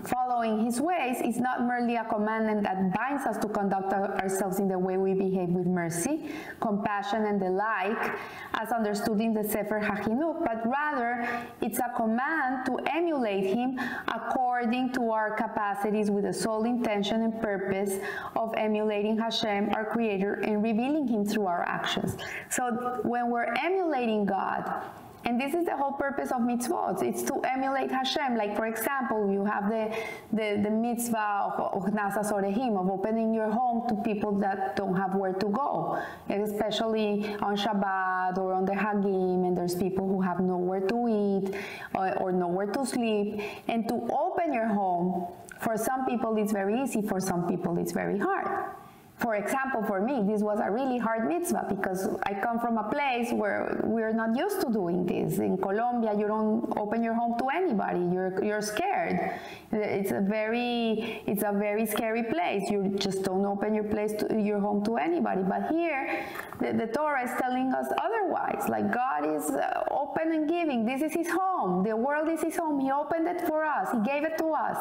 following 0.04 0.64
his 0.64 0.80
ways 0.80 1.20
is 1.24 1.38
not 1.38 1.64
merely 1.64 1.96
a 1.96 2.04
commandment 2.04 2.62
that 2.62 2.94
binds 2.94 3.24
us 3.24 3.38
to 3.38 3.48
conduct 3.48 3.92
ourselves 3.92 4.58
in 4.58 4.68
the 4.68 4.78
way 4.78 4.96
we 4.96 5.14
behave 5.14 5.48
with 5.48 5.66
mercy, 5.66 6.30
compassion, 6.61 7.24
and 7.24 7.40
the 7.40 7.50
like, 7.50 8.12
as 8.54 8.70
understood 8.70 9.20
in 9.20 9.32
the 9.32 9.42
Sefer 9.42 9.80
HaChinuch, 9.80 10.44
but 10.44 10.64
rather 10.66 11.28
it's 11.70 11.78
a 11.78 11.92
command 11.96 12.66
to 12.66 12.78
emulate 12.92 13.54
him 13.54 13.78
according 14.09 14.92
to 14.92 15.12
our 15.12 15.37
capacities 15.37 16.11
with 16.11 16.24
the 16.24 16.33
sole 16.33 16.64
intention 16.64 17.22
and 17.22 17.40
purpose 17.40 17.98
of 18.35 18.52
emulating 18.56 19.16
Hashem, 19.16 19.70
our 19.76 19.85
Creator, 19.85 20.35
and 20.42 20.64
revealing 20.64 21.06
him 21.06 21.24
through 21.24 21.46
our 21.46 21.62
actions. 21.62 22.16
So 22.48 22.98
when 23.04 23.30
we're 23.30 23.54
emulating 23.54 24.24
God, 24.24 24.83
and 25.30 25.40
this 25.40 25.54
is 25.54 25.64
the 25.64 25.76
whole 25.76 25.92
purpose 25.92 26.32
of 26.32 26.40
mitzvot. 26.40 27.04
It's 27.04 27.22
to 27.22 27.38
emulate 27.54 27.88
Hashem. 27.88 28.34
Like, 28.36 28.56
for 28.56 28.66
example, 28.66 29.30
you 29.30 29.44
have 29.44 29.70
the, 29.70 29.94
the, 30.32 30.60
the 30.60 30.70
mitzvah 30.70 31.70
of 31.72 31.84
Nachas 31.84 32.32
Orehim, 32.32 32.76
of 32.76 32.90
opening 32.90 33.32
your 33.32 33.48
home 33.48 33.88
to 33.88 33.94
people 34.02 34.32
that 34.40 34.74
don't 34.74 34.96
have 34.96 35.14
where 35.14 35.32
to 35.32 35.46
go, 35.46 36.02
especially 36.28 37.36
on 37.42 37.56
Shabbat 37.56 38.38
or 38.38 38.54
on 38.54 38.64
the 38.64 38.72
Hagim, 38.72 39.46
and 39.46 39.56
there's 39.56 39.76
people 39.76 40.08
who 40.08 40.20
have 40.20 40.40
nowhere 40.40 40.80
to 40.80 40.98
eat 41.06 41.54
or, 41.94 42.12
or 42.18 42.32
nowhere 42.32 42.66
to 42.66 42.84
sleep. 42.84 43.40
And 43.68 43.86
to 43.86 43.94
open 44.10 44.52
your 44.52 44.66
home, 44.66 45.28
for 45.60 45.76
some 45.76 46.06
people 46.06 46.36
it's 46.38 46.50
very 46.52 46.82
easy, 46.82 47.02
for 47.02 47.20
some 47.20 47.46
people 47.46 47.78
it's 47.78 47.92
very 47.92 48.18
hard. 48.18 48.74
For 49.20 49.35
example, 49.35 49.83
for 49.83 50.00
me, 50.00 50.22
this 50.26 50.40
was 50.40 50.61
a 50.61 50.70
really 50.70 50.96
hard 50.96 51.28
mitzvah 51.28 51.66
because 51.68 52.09
I 52.22 52.33
come 52.33 52.59
from 52.59 52.78
a 52.78 52.88
place 52.88 53.30
where 53.33 53.78
we're 53.85 54.14
not 54.14 54.35
used 54.35 54.62
to 54.62 54.72
doing 54.72 55.04
this. 55.04 55.38
In 55.38 55.59
Colombia, 55.59 56.14
you 56.16 56.26
don't 56.26 56.72
open 56.78 57.02
your 57.02 57.12
home 57.12 57.37
to 57.38 57.48
anybody. 57.54 58.00
You're 58.00 58.42
you're 58.42 58.62
scared. 58.62 59.38
It's 59.72 60.11
a 60.11 60.22
very 60.22 61.22
it's 61.26 61.42
a 61.42 61.52
very 61.52 61.85
scary 61.85 62.22
place. 62.22 62.70
You 62.70 62.96
just 62.96 63.22
don't 63.22 63.44
open 63.44 63.74
your 63.74 63.85
place 63.85 64.14
to 64.20 64.40
your 64.40 64.59
home 64.59 64.83
to 64.85 64.96
anybody. 64.96 65.42
But 65.42 65.68
here, 65.68 66.24
the, 66.59 66.72
the 66.72 66.87
Torah 66.87 67.24
is 67.24 67.33
telling 67.38 67.74
us 67.74 67.92
otherwise. 68.00 68.70
Like 68.70 68.90
God 68.90 69.28
is 69.37 69.50
uh, 69.50 69.85
open 69.90 70.33
and 70.33 70.48
giving. 70.48 70.87
This 70.87 71.02
is 71.02 71.12
His 71.12 71.28
home. 71.28 71.85
The 71.85 71.94
world 71.94 72.28
is 72.30 72.40
His 72.40 72.56
home. 72.56 72.80
He 72.80 72.90
opened 72.90 73.28
it 73.28 73.42
for 73.46 73.66
us. 73.66 73.92
He 73.92 74.00
gave 74.00 74.24
it 74.24 74.38
to 74.38 74.48
us. 74.54 74.78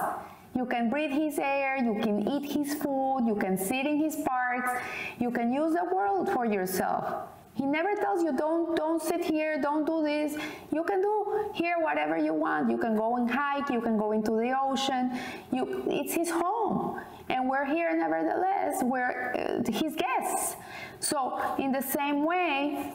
You 0.55 0.65
can 0.65 0.89
breathe 0.89 1.12
his 1.12 1.39
air, 1.39 1.77
you 1.77 1.99
can 2.01 2.27
eat 2.27 2.51
his 2.51 2.73
food, 2.75 3.25
you 3.25 3.35
can 3.35 3.57
sit 3.57 3.85
in 3.85 3.97
his 3.97 4.15
parks, 4.17 4.71
you 5.19 5.31
can 5.31 5.53
use 5.53 5.73
the 5.73 5.85
world 5.93 6.29
for 6.31 6.45
yourself. 6.45 7.27
He 7.53 7.65
never 7.65 7.93
tells 7.95 8.23
you 8.23 8.31
don't 8.35 8.75
don't 8.75 9.01
sit 9.01 9.23
here, 9.23 9.59
don't 9.62 9.85
do 9.85 10.01
this. 10.01 10.38
You 10.71 10.83
can 10.83 11.01
do 11.01 11.51
here 11.53 11.75
whatever 11.79 12.17
you 12.17 12.33
want. 12.33 12.71
You 12.71 12.77
can 12.77 12.95
go 12.95 13.17
and 13.17 13.29
hike, 13.29 13.69
you 13.69 13.81
can 13.81 13.97
go 13.97 14.13
into 14.13 14.31
the 14.31 14.55
ocean. 14.57 15.19
You 15.51 15.83
it's 15.88 16.13
his 16.13 16.29
home. 16.29 17.01
And 17.27 17.49
we're 17.49 17.65
here 17.65 17.95
nevertheless, 17.95 18.81
we're 18.81 19.33
uh, 19.33 19.71
his 19.71 19.95
guests. 19.95 20.55
So 20.99 21.39
in 21.59 21.71
the 21.71 21.81
same 21.81 22.25
way, 22.25 22.93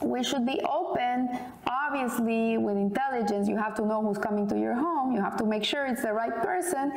we 0.00 0.22
should 0.22 0.46
be 0.46 0.60
open. 0.68 1.28
Obviously 1.66 2.58
with 2.58 2.76
intelligence 2.76 3.48
you 3.48 3.56
have 3.56 3.74
to 3.74 3.84
know 3.86 4.02
who's 4.02 4.18
coming 4.18 4.46
to 4.48 4.58
your 4.58 4.74
home. 4.74 5.12
You 5.12 5.20
have 5.20 5.36
to 5.38 5.44
make 5.44 5.64
sure 5.64 5.86
it's 5.86 6.02
the 6.02 6.12
right 6.12 6.34
person. 6.42 6.92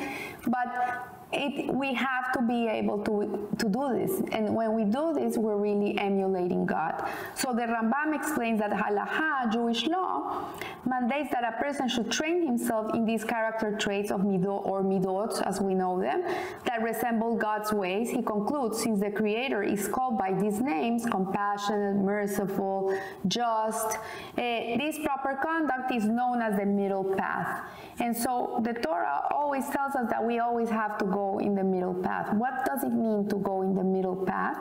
But 0.47 1.10
it, 1.33 1.73
we 1.73 1.93
have 1.93 2.31
to 2.33 2.41
be 2.41 2.67
able 2.67 2.99
to, 3.03 3.47
to 3.57 3.69
do 3.69 3.93
this. 3.93 4.21
And 4.31 4.53
when 4.53 4.73
we 4.73 4.83
do 4.83 5.13
this, 5.13 5.37
we're 5.37 5.57
really 5.57 5.97
emulating 5.97 6.65
God. 6.65 7.09
So 7.35 7.53
the 7.53 7.63
Rambam 7.63 8.13
explains 8.13 8.59
that 8.59 8.71
halacha, 8.71 9.51
Jewish 9.51 9.87
law, 9.87 10.49
mandates 10.85 11.31
that 11.31 11.43
a 11.43 11.61
person 11.61 11.87
should 11.87 12.11
train 12.11 12.45
himself 12.45 12.93
in 12.93 13.05
these 13.05 13.23
character 13.23 13.77
traits 13.77 14.11
of 14.11 14.21
midot 14.21 14.65
or 14.65 14.83
midot, 14.83 15.41
as 15.43 15.61
we 15.61 15.73
know 15.73 15.99
them, 15.99 16.23
that 16.65 16.81
resemble 16.81 17.35
God's 17.35 17.71
ways. 17.71 18.09
He 18.09 18.21
concludes, 18.21 18.81
since 18.81 18.99
the 18.99 19.11
Creator 19.11 19.63
is 19.63 19.87
called 19.87 20.17
by 20.17 20.33
these 20.33 20.59
names, 20.59 21.05
compassionate, 21.05 21.95
merciful, 21.95 22.97
just, 23.27 23.95
uh, 23.95 23.97
this 24.35 24.97
proper 25.03 25.39
conduct 25.41 25.91
is 25.93 26.05
known 26.05 26.41
as 26.41 26.57
the 26.57 26.65
middle 26.65 27.03
path. 27.03 27.63
And 27.99 28.15
so 28.15 28.59
the 28.63 28.73
Torah 28.73 29.27
always 29.31 29.65
tells 29.69 29.95
us 29.95 30.09
that 30.09 30.23
we 30.23 30.39
always 30.39 30.69
have 30.69 30.97
to 30.97 31.05
go 31.05 31.20
in 31.39 31.55
the 31.55 31.63
middle 31.63 31.93
path. 31.93 32.33
What 32.35 32.65
does 32.65 32.83
it 32.83 32.93
mean 32.93 33.27
to 33.29 33.37
go 33.37 33.61
in 33.61 33.75
the 33.75 33.83
middle 33.83 34.15
path? 34.15 34.57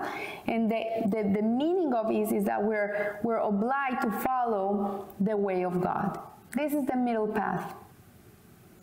And 0.47 0.71
the, 0.71 0.83
the, 1.07 1.23
the 1.37 1.43
meaning 1.43 1.93
of 1.93 2.11
it 2.11 2.33
is 2.33 2.45
that 2.45 2.63
we're, 2.63 3.19
we're 3.23 3.39
obliged 3.39 4.03
to 4.03 4.11
follow 4.11 5.07
the 5.21 5.37
way 5.37 5.65
of 5.65 5.81
God. 5.81 6.19
This 6.55 6.73
is 6.73 6.85
the 6.87 6.97
middle 6.97 7.29
path. 7.29 7.75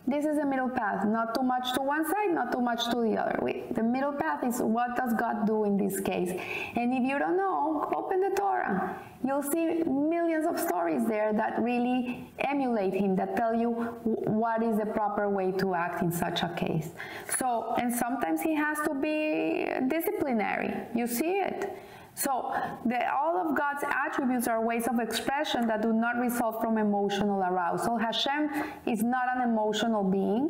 This 0.09 0.23
is 0.23 0.37
the 0.37 0.45
middle 0.45 0.69
path, 0.69 1.05
not 1.05 1.35
too 1.35 1.43
much 1.43 1.73
to 1.73 1.81
one 1.81 2.05
side, 2.09 2.31
not 2.31 2.53
too 2.53 2.61
much 2.61 2.85
to 2.91 3.01
the 3.01 3.17
other. 3.17 3.37
We, 3.41 3.65
the 3.71 3.83
middle 3.83 4.13
path 4.13 4.41
is 4.41 4.61
what 4.61 4.95
does 4.95 5.13
God 5.13 5.45
do 5.45 5.65
in 5.65 5.75
this 5.75 5.99
case? 5.99 6.31
And 6.77 6.93
if 6.93 7.03
you 7.03 7.19
don't 7.19 7.35
know, 7.35 7.89
open 7.93 8.21
the 8.21 8.33
Torah. 8.33 8.97
You'll 9.21 9.43
see 9.43 9.83
millions 9.83 10.45
of 10.47 10.57
stories 10.57 11.05
there 11.07 11.33
that 11.33 11.61
really 11.61 12.31
emulate 12.39 12.93
him, 12.93 13.17
that 13.17 13.35
tell 13.35 13.53
you 13.53 13.71
what 13.73 14.63
is 14.63 14.77
the 14.77 14.85
proper 14.85 15.27
way 15.27 15.51
to 15.51 15.75
act 15.75 16.01
in 16.01 16.09
such 16.09 16.41
a 16.41 16.53
case. 16.55 16.91
So, 17.37 17.75
and 17.77 17.93
sometimes 17.93 18.41
he 18.41 18.55
has 18.55 18.77
to 18.87 18.93
be 18.93 19.67
disciplinary. 19.89 20.73
You 20.95 21.07
see 21.07 21.39
it. 21.39 21.77
So 22.17 22.51
the, 22.83 22.97
all 23.13 23.37
of 23.37 23.55
God's 23.55 23.83
attributes 23.83 24.47
are 24.47 24.59
ways 24.59 24.87
of 24.87 24.99
expression 24.99 25.67
that 25.67 25.83
do 25.83 25.93
not 25.93 26.17
result 26.17 26.59
from 26.59 26.79
emotional 26.79 27.43
arousal. 27.43 27.95
Hashem 27.95 28.49
is 28.87 29.03
not 29.03 29.25
an 29.35 29.47
emotional 29.47 30.03
being. 30.03 30.49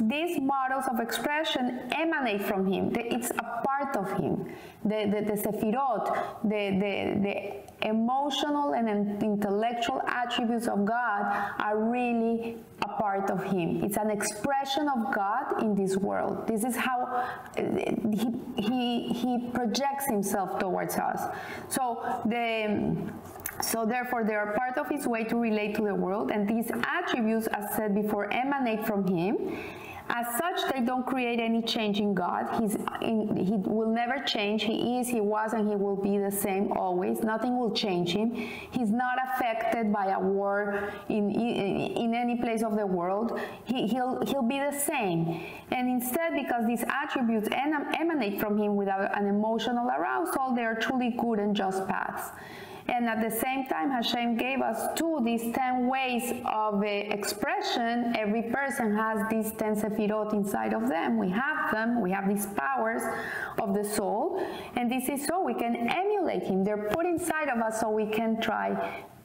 These 0.00 0.40
models 0.40 0.84
of 0.90 0.98
expression 0.98 1.80
emanate 1.92 2.42
from 2.42 2.66
him. 2.70 2.92
It's 2.94 3.30
a 3.30 3.62
part 3.64 3.96
of 3.96 4.10
him. 4.18 4.52
The, 4.84 5.06
the, 5.12 5.20
the 5.30 5.42
Sefirot, 5.42 6.40
the, 6.44 6.78
the, 6.80 7.20
the 7.22 7.88
emotional 7.88 8.72
and 8.72 9.22
intellectual 9.22 10.02
attributes 10.06 10.68
of 10.68 10.84
God 10.84 11.54
are 11.58 11.78
really 11.78 12.58
a 12.82 12.88
part 12.88 13.30
of 13.30 13.44
him. 13.44 13.84
It's 13.84 13.98
an 13.98 14.10
expression 14.10 14.88
of 14.88 15.14
God 15.14 15.62
in 15.62 15.74
this 15.74 15.96
world. 15.96 16.46
This 16.46 16.64
is 16.64 16.76
how 16.76 17.28
he, 17.56 18.32
he, 18.56 19.08
he 19.08 19.50
projects 19.52 20.06
himself 20.06 20.58
towards 20.58 20.96
us. 20.96 21.22
So 21.68 22.22
the 22.24 23.10
so 23.62 23.84
therefore, 23.84 24.24
they 24.24 24.34
are 24.34 24.54
part 24.54 24.78
of 24.78 24.88
his 24.88 25.06
way 25.06 25.24
to 25.24 25.36
relate 25.36 25.74
to 25.76 25.82
the 25.82 25.94
world, 25.94 26.30
and 26.30 26.48
these 26.48 26.70
attributes, 26.70 27.46
as 27.48 27.74
said 27.76 27.94
before, 27.94 28.32
emanate 28.32 28.86
from 28.86 29.06
him. 29.06 29.58
As 30.12 30.26
such, 30.36 30.72
they 30.72 30.80
don't 30.80 31.06
create 31.06 31.38
any 31.38 31.62
change 31.62 32.00
in 32.00 32.14
God. 32.14 32.60
He's 32.60 32.74
in, 33.00 33.36
he 33.36 33.52
will 33.52 33.88
never 33.88 34.18
change. 34.24 34.64
He 34.64 34.98
is, 34.98 35.06
he 35.06 35.20
was, 35.20 35.52
and 35.52 35.68
he 35.68 35.76
will 35.76 35.94
be 35.94 36.18
the 36.18 36.32
same 36.32 36.72
always. 36.72 37.20
Nothing 37.20 37.56
will 37.56 37.70
change 37.70 38.10
him. 38.10 38.34
He's 38.72 38.90
not 38.90 39.16
affected 39.28 39.92
by 39.92 40.06
a 40.06 40.18
war 40.18 40.92
in, 41.08 41.30
in, 41.30 41.96
in 41.96 42.14
any 42.14 42.36
place 42.36 42.64
of 42.64 42.76
the 42.76 42.86
world. 42.86 43.40
He, 43.64 43.86
he'll, 43.86 44.20
he'll 44.26 44.42
be 44.42 44.58
the 44.58 44.76
same. 44.76 45.42
And 45.70 45.88
instead, 45.88 46.34
because 46.34 46.66
these 46.66 46.82
attributes 46.88 47.48
emanate 47.52 48.40
from 48.40 48.58
him 48.58 48.74
without 48.74 49.16
an 49.16 49.28
emotional 49.28 49.88
arousal, 49.88 50.54
they 50.56 50.64
are 50.64 50.74
truly 50.74 51.10
good 51.10 51.38
and 51.38 51.54
just 51.54 51.86
paths. 51.86 52.32
And 52.90 53.08
at 53.08 53.22
the 53.22 53.30
same 53.30 53.66
time, 53.66 53.88
Hashem 53.90 54.36
gave 54.36 54.60
us 54.60 54.88
two, 54.96 55.20
these 55.24 55.54
10 55.54 55.86
ways 55.86 56.32
of 56.44 56.82
uh, 56.82 56.86
expression. 56.86 58.14
Every 58.18 58.42
person 58.42 58.96
has 58.96 59.18
these 59.30 59.52
10 59.52 59.76
sefirot 59.76 60.32
inside 60.32 60.74
of 60.74 60.88
them. 60.88 61.16
We 61.16 61.30
have 61.30 61.70
them, 61.70 62.00
we 62.00 62.10
have 62.10 62.28
these 62.28 62.46
powers 62.46 63.02
of 63.60 63.74
the 63.74 63.84
soul. 63.84 64.44
And 64.74 64.90
this 64.90 65.08
is 65.08 65.24
so 65.24 65.40
we 65.40 65.54
can 65.54 65.88
emulate 65.88 66.42
Him. 66.42 66.64
They're 66.64 66.90
put 66.90 67.06
inside 67.06 67.48
of 67.48 67.62
us 67.62 67.78
so 67.80 67.90
we 67.90 68.06
can 68.06 68.40
try 68.40 68.68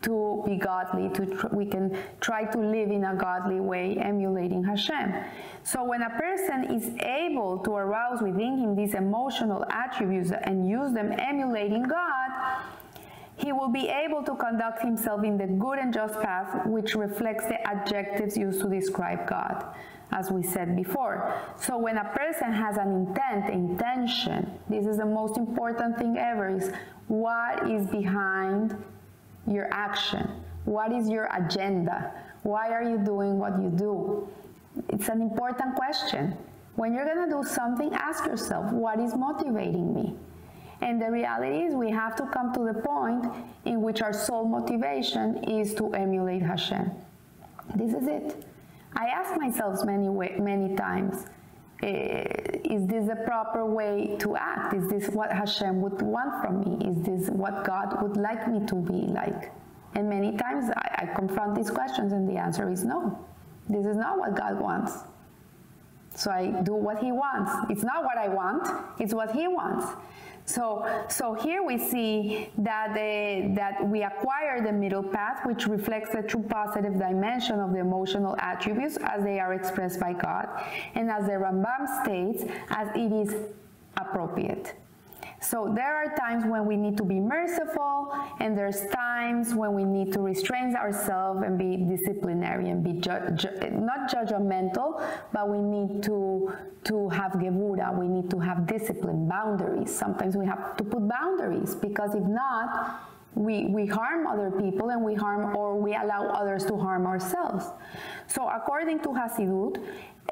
to 0.06 0.44
be 0.46 0.58
godly, 0.58 1.10
to 1.16 1.50
we 1.52 1.66
can 1.66 1.98
try 2.22 2.46
to 2.46 2.60
live 2.60 2.92
in 2.92 3.04
a 3.06 3.16
godly 3.16 3.60
way, 3.60 3.98
emulating 3.98 4.64
Hashem. 4.64 5.12
So 5.64 5.84
when 5.84 6.04
a 6.04 6.12
person 6.12 6.76
is 6.76 6.92
able 7.02 7.58
to 7.60 7.72
arouse 7.72 8.22
within 8.22 8.60
him 8.60 8.76
these 8.76 8.94
emotional 8.94 9.66
attributes 9.72 10.32
and 10.44 10.70
use 10.70 10.94
them 10.94 11.12
emulating 11.18 11.84
God, 11.84 12.25
he 13.46 13.54
will 13.54 13.70
be 13.70 13.88
able 13.90 14.24
to 14.24 14.34
conduct 14.38 14.82
himself 14.82 15.24
in 15.24 15.38
the 15.38 15.46
good 15.46 15.78
and 15.78 15.94
just 15.94 16.20
path, 16.20 16.66
which 16.66 16.96
reflects 16.96 17.46
the 17.46 17.62
adjectives 17.68 18.36
used 18.36 18.60
to 18.60 18.68
describe 18.68 19.28
God, 19.28 19.64
as 20.12 20.32
we 20.32 20.42
said 20.42 20.76
before. 20.76 21.32
So 21.56 21.78
when 21.78 21.98
a 21.98 22.06
person 22.06 22.52
has 22.52 22.78
an 22.78 22.92
intent, 22.92 23.54
intention, 23.54 24.50
this 24.68 24.88
is 24.88 24.98
the 24.98 25.06
most 25.06 25.38
important 25.38 25.96
thing 26.00 26.18
ever, 26.18 26.50
is 26.50 26.72
what 27.08 27.70
is 27.70 27.86
behind 27.86 28.84
your 29.46 29.68
action? 29.72 30.28
What 30.64 30.92
is 30.92 31.08
your 31.08 31.30
agenda? 31.32 32.14
Why 32.42 32.72
are 32.72 32.82
you 32.82 32.98
doing 32.98 33.38
what 33.38 33.62
you 33.62 33.70
do? 33.70 34.28
It's 34.90 35.08
an 35.08 35.22
important 35.22 35.76
question. 35.76 36.36
When 36.78 36.96
you're 36.96 37.06
going 37.06 37.30
to 37.30 37.36
do 37.36 37.44
something, 37.48 37.94
ask 37.94 38.26
yourself, 38.26 38.72
what 38.72 39.00
is 39.00 39.16
motivating 39.16 39.94
me? 39.94 40.16
And 40.82 41.02
the 41.02 41.10
reality 41.10 41.64
is 41.64 41.74
we 41.74 41.90
have 41.92 42.16
to 42.18 42.26
come 42.28 42.54
to 42.54 42.64
the 42.66 42.74
point 42.74 43.26
in 43.66 43.82
which 43.82 44.02
our 44.02 44.14
sole 44.14 44.46
motivation 44.46 45.44
is 45.44 45.74
to 45.76 45.94
emulate 45.94 46.42
Hashem. 46.42 46.92
This 47.76 47.94
is 47.94 48.08
it. 48.08 48.46
I 48.96 49.08
ask 49.08 49.38
myself 49.40 49.84
many, 49.84 50.08
many 50.10 50.76
times, 50.76 51.26
eh, 51.84 52.24
is 52.64 52.88
this 52.88 53.08
the 53.08 53.16
proper 53.26 53.66
way 53.66 54.16
to 54.20 54.36
act? 54.36 54.74
Is 54.74 54.88
this 54.88 55.10
what 55.10 55.32
Hashem 55.32 55.82
would 55.82 56.02
want 56.02 56.42
from 56.42 56.62
me? 56.62 56.88
Is 56.88 57.02
this 57.04 57.30
what 57.30 57.66
God 57.66 58.02
would 58.02 58.18
like 58.18 58.48
me 58.48 58.66
to 58.68 58.76
be 58.76 59.08
like? 59.12 59.52
And 59.96 60.10
many 60.10 60.36
times 60.38 60.70
I, 60.76 61.04
I 61.04 61.16
confront 61.16 61.56
these 61.56 61.72
questions 61.72 62.12
and 62.12 62.28
the 62.28 62.38
answer 62.38 62.70
is 62.70 62.84
no. 62.84 63.18
This 63.68 63.86
is 63.86 63.96
not 63.98 64.18
what 64.20 64.36
God 64.36 64.60
wants. 64.60 65.00
So 66.16 66.32
I 66.32 66.62
do 66.64 66.74
what 66.74 67.00
he 67.00 67.12
wants. 67.12 67.52
It's 67.70 67.84
not 67.84 68.04
what 68.04 68.18
I 68.18 68.30
want, 68.30 68.68
it's 69.00 69.14
what 69.14 69.32
he 69.32 69.48
wants. 69.48 69.86
So, 70.46 70.86
so 71.10 71.34
here 71.34 71.64
we 71.64 71.78
see 71.78 72.50
that, 72.60 72.94
that 73.56 73.88
we 73.88 74.04
acquire 74.04 74.62
the 74.62 74.72
middle 74.72 75.02
path, 75.02 75.46
which 75.46 75.66
reflects 75.66 76.12
the 76.14 76.22
true 76.22 76.44
positive 76.44 77.00
dimension 77.00 77.60
of 77.60 77.72
the 77.72 77.80
emotional 77.80 78.36
attributes 78.40 78.98
as 79.02 79.24
they 79.24 79.40
are 79.40 79.56
expressed 79.56 80.00
by 80.00 80.14
God, 80.14 80.48
and 80.94 81.10
as 81.10 81.26
the 81.26 81.34
Rambam 81.34 82.04
states, 82.04 82.44
as 82.70 82.88
it 82.96 83.12
is 83.12 83.36
appropriate. 83.98 84.76
So 85.42 85.72
there 85.76 85.96
are 85.96 86.16
times 86.16 86.46
when 86.46 86.66
we 86.66 86.76
need 86.76 86.98
to 86.98 87.04
be 87.04 87.20
merciful, 87.20 88.12
and 88.40 88.58
there's 88.58 88.86
times 88.88 89.54
when 89.54 89.74
we 89.74 89.84
need 89.84 90.14
to 90.14 90.22
restrain 90.22 90.76
ourselves 90.76 91.44
and 91.44 91.58
be 91.58 91.78
disciplinary 91.78 92.70
and 92.70 92.84
be 92.84 92.94
ju 92.94 93.12
ju 93.36 93.50
not 93.72 94.10
judgmental, 94.10 95.02
but 95.32 95.50
we 95.50 95.60
need 95.60 96.02
to 96.04 96.52
to 96.86 97.10
have 97.10 97.34
gevura. 97.34 97.98
We 97.98 98.08
need 98.08 98.30
to 98.30 98.40
have 98.40 98.68
discipline, 98.68 99.28
boundaries. 99.28 99.94
Sometimes 99.94 100.38
we 100.38 100.46
have 100.46 100.78
to 100.78 100.84
put 100.84 101.08
boundaries 101.08 101.76
because 101.76 102.16
if 102.16 102.24
not, 102.24 103.02
we, 103.36 103.66
we 103.66 103.86
harm 103.86 104.26
other 104.28 104.50
people 104.50 104.90
and 104.90 105.04
we 105.04 105.14
harm 105.14 105.56
or 105.56 105.76
we 105.76 105.94
allow 105.94 106.28
others 106.28 106.66
to 106.66 106.78
harm 106.78 107.06
ourselves. 107.06 107.66
So 108.28 108.50
according 108.50 109.02
to 109.02 109.10
Hasidut, 109.10 109.84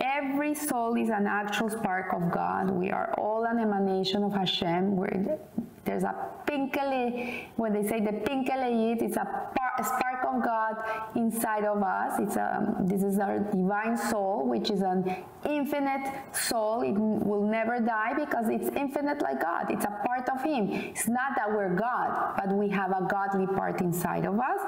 Every 0.02 0.56
soul 0.56 0.96
is 0.98 1.10
an 1.10 1.28
actual 1.28 1.70
spark 1.70 2.14
of 2.14 2.32
God. 2.32 2.72
We 2.72 2.90
are 2.90 3.14
all 3.18 3.44
an 3.44 3.60
emanation 3.60 4.24
of 4.24 4.34
Hashem. 4.34 4.96
We're, 4.96 5.38
there's 5.86 6.04
a 6.04 6.16
pintele, 6.48 7.46
when 7.58 7.74
they 7.74 7.88
say 7.88 8.00
the 8.00 8.12
pintele 8.12 9.02
it's 9.02 9.18
a, 9.18 9.52
a, 9.78 9.84
spark 9.84 10.26
of 10.26 10.44
God 10.44 10.78
inside 11.16 11.66
of 11.66 11.84
us. 11.84 12.20
It's 12.20 12.36
a, 12.38 12.76
this 12.82 13.04
is 13.04 13.20
our 13.20 13.38
divine 13.40 13.96
soul, 13.96 14.48
which 14.48 14.72
is 14.72 14.82
an 14.82 15.16
infinite 15.48 16.12
soul. 16.32 16.82
It 16.82 16.94
will 16.98 17.46
never 17.46 17.80
die 17.80 18.14
because 18.16 18.50
it's 18.50 18.76
infinite 18.76 19.22
like 19.22 19.42
God. 19.42 19.70
It's 19.70 19.86
a 19.86 20.00
part 20.24 20.40
of 20.40 20.46
Him. 20.46 20.70
It's 20.72 21.08
not 21.08 21.36
that 21.36 21.50
we're 21.50 21.74
God, 21.76 22.36
but 22.38 22.54
we 22.56 22.70
have 22.70 22.92
a 22.92 23.08
godly 23.10 23.48
part 23.48 23.82
inside 23.82 24.26
of 24.26 24.40
us, 24.40 24.62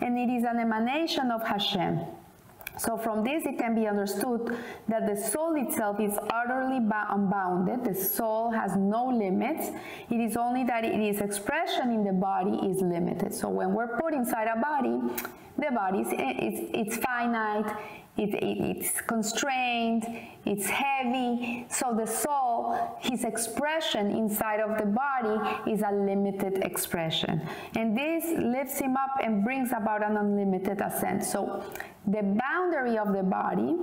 and 0.00 0.18
it 0.18 0.32
is 0.32 0.44
an 0.44 0.58
emanation 0.58 1.30
of 1.30 1.46
Hashem. 1.46 2.00
So 2.78 2.96
from 2.96 3.22
this 3.22 3.44
it 3.44 3.58
can 3.58 3.74
be 3.74 3.86
understood 3.86 4.56
that 4.88 5.06
the 5.06 5.14
soul 5.14 5.54
itself 5.56 6.00
is 6.00 6.18
utterly 6.30 6.78
unbounded. 6.78 7.84
The 7.84 7.94
soul 7.94 8.50
has 8.50 8.76
no 8.76 9.08
limits. 9.08 9.68
It 10.08 10.20
is 10.20 10.38
only 10.38 10.64
that 10.64 10.82
its 10.84 11.20
expression 11.20 11.90
in 11.90 12.02
the 12.02 12.14
body 12.14 12.66
is 12.66 12.80
limited. 12.80 13.34
So 13.34 13.50
when 13.50 13.74
we're 13.74 13.98
put 13.98 14.14
inside 14.14 14.48
a 14.48 14.58
body, 14.58 14.98
the 15.58 15.70
body 15.70 15.98
is 15.98 16.08
it's, 16.12 16.94
it's 16.94 16.96
finite, 17.04 17.76
it, 18.16 18.34
it, 18.34 18.76
it's 18.76 19.00
constrained, 19.00 20.04
it's 20.44 20.66
heavy. 20.66 21.66
So 21.70 21.94
the 21.98 22.06
soul, 22.06 22.76
his 23.00 23.24
expression 23.24 24.10
inside 24.10 24.60
of 24.60 24.78
the 24.78 24.86
body 24.86 25.70
is 25.70 25.82
a 25.82 25.92
limited 25.92 26.58
expression. 26.58 27.40
And 27.76 27.96
this 27.96 28.24
lifts 28.38 28.78
him 28.78 28.96
up 28.96 29.18
and 29.22 29.42
brings 29.42 29.72
about 29.72 30.04
an 30.04 30.16
unlimited 30.18 30.80
ascent. 30.80 31.24
So 31.24 31.64
the 32.06 32.22
boundary 32.22 32.98
of 32.98 33.12
the 33.14 33.22
body 33.22 33.76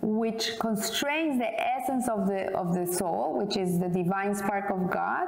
which 0.00 0.58
constrains 0.58 1.38
the 1.38 1.60
essence 1.60 2.08
of 2.08 2.26
the 2.28 2.52
of 2.56 2.72
the 2.72 2.86
soul 2.86 3.36
which 3.36 3.56
is 3.56 3.80
the 3.80 3.88
divine 3.88 4.32
spark 4.32 4.70
of 4.70 4.88
god 4.88 5.26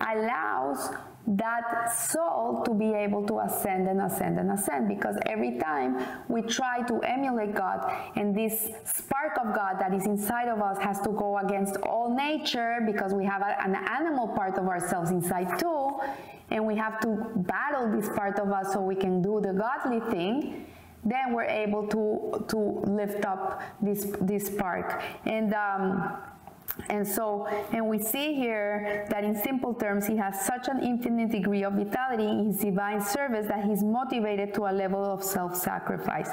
allows 0.00 0.90
that 1.26 1.92
soul 1.92 2.62
to 2.64 2.74
be 2.74 2.92
able 2.92 3.26
to 3.26 3.40
ascend 3.40 3.86
and 3.88 4.00
ascend 4.00 4.38
and 4.38 4.50
ascend 4.50 4.88
because 4.88 5.16
every 5.26 5.58
time 5.58 6.04
we 6.28 6.42
try 6.42 6.82
to 6.86 6.98
emulate 7.00 7.54
God 7.54 7.92
and 8.16 8.34
this 8.34 8.70
spark 8.84 9.36
of 9.38 9.54
God 9.54 9.76
that 9.80 9.92
is 9.92 10.06
inside 10.06 10.48
of 10.48 10.62
us 10.62 10.78
has 10.78 11.00
to 11.02 11.10
go 11.10 11.38
against 11.38 11.76
all 11.78 12.14
nature 12.14 12.78
because 12.86 13.12
we 13.12 13.24
have 13.24 13.42
a, 13.42 13.62
an 13.62 13.74
animal 13.74 14.28
part 14.28 14.58
of 14.58 14.66
ourselves 14.66 15.10
inside 15.10 15.58
too 15.58 16.00
and 16.50 16.66
we 16.66 16.74
have 16.74 16.98
to 17.00 17.08
battle 17.36 17.90
this 17.90 18.08
part 18.08 18.38
of 18.38 18.50
us 18.50 18.72
so 18.72 18.80
we 18.80 18.96
can 18.96 19.20
do 19.20 19.40
the 19.40 19.52
godly 19.52 20.00
thing 20.10 20.66
then 21.04 21.32
we're 21.32 21.44
able 21.44 21.86
to 21.86 22.44
to 22.48 22.58
lift 22.90 23.24
up 23.24 23.62
this 23.82 24.06
this 24.22 24.46
spark 24.46 25.02
and. 25.26 25.54
Um, 25.54 26.18
and 26.88 27.06
so, 27.06 27.46
and 27.72 27.86
we 27.88 27.98
see 27.98 28.34
here 28.34 29.06
that 29.10 29.24
in 29.24 29.34
simple 29.34 29.74
terms, 29.74 30.06
he 30.06 30.16
has 30.16 30.44
such 30.44 30.68
an 30.68 30.82
infinite 30.82 31.30
degree 31.30 31.64
of 31.64 31.74
vitality 31.74 32.26
in 32.26 32.46
his 32.46 32.58
divine 32.58 33.00
service 33.00 33.46
that 33.46 33.64
he's 33.64 33.82
motivated 33.82 34.54
to 34.54 34.62
a 34.62 34.72
level 34.72 35.04
of 35.04 35.22
self-sacrifice. 35.22 36.30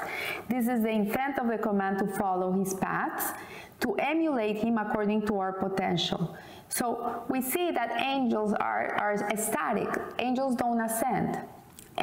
This 0.48 0.68
is 0.68 0.82
the 0.82 0.90
intent 0.90 1.38
of 1.38 1.48
the 1.48 1.58
command 1.58 1.98
to 1.98 2.06
follow 2.06 2.52
his 2.52 2.74
paths, 2.74 3.32
to 3.80 3.94
emulate 3.94 4.56
him 4.56 4.78
according 4.78 5.26
to 5.26 5.38
our 5.38 5.52
potential. 5.52 6.36
So 6.68 7.24
we 7.28 7.40
see 7.40 7.70
that 7.70 8.00
angels 8.00 8.52
are, 8.54 8.94
are 8.94 9.36
static. 9.36 9.88
Angels 10.18 10.54
don't 10.56 10.80
ascend. 10.80 11.38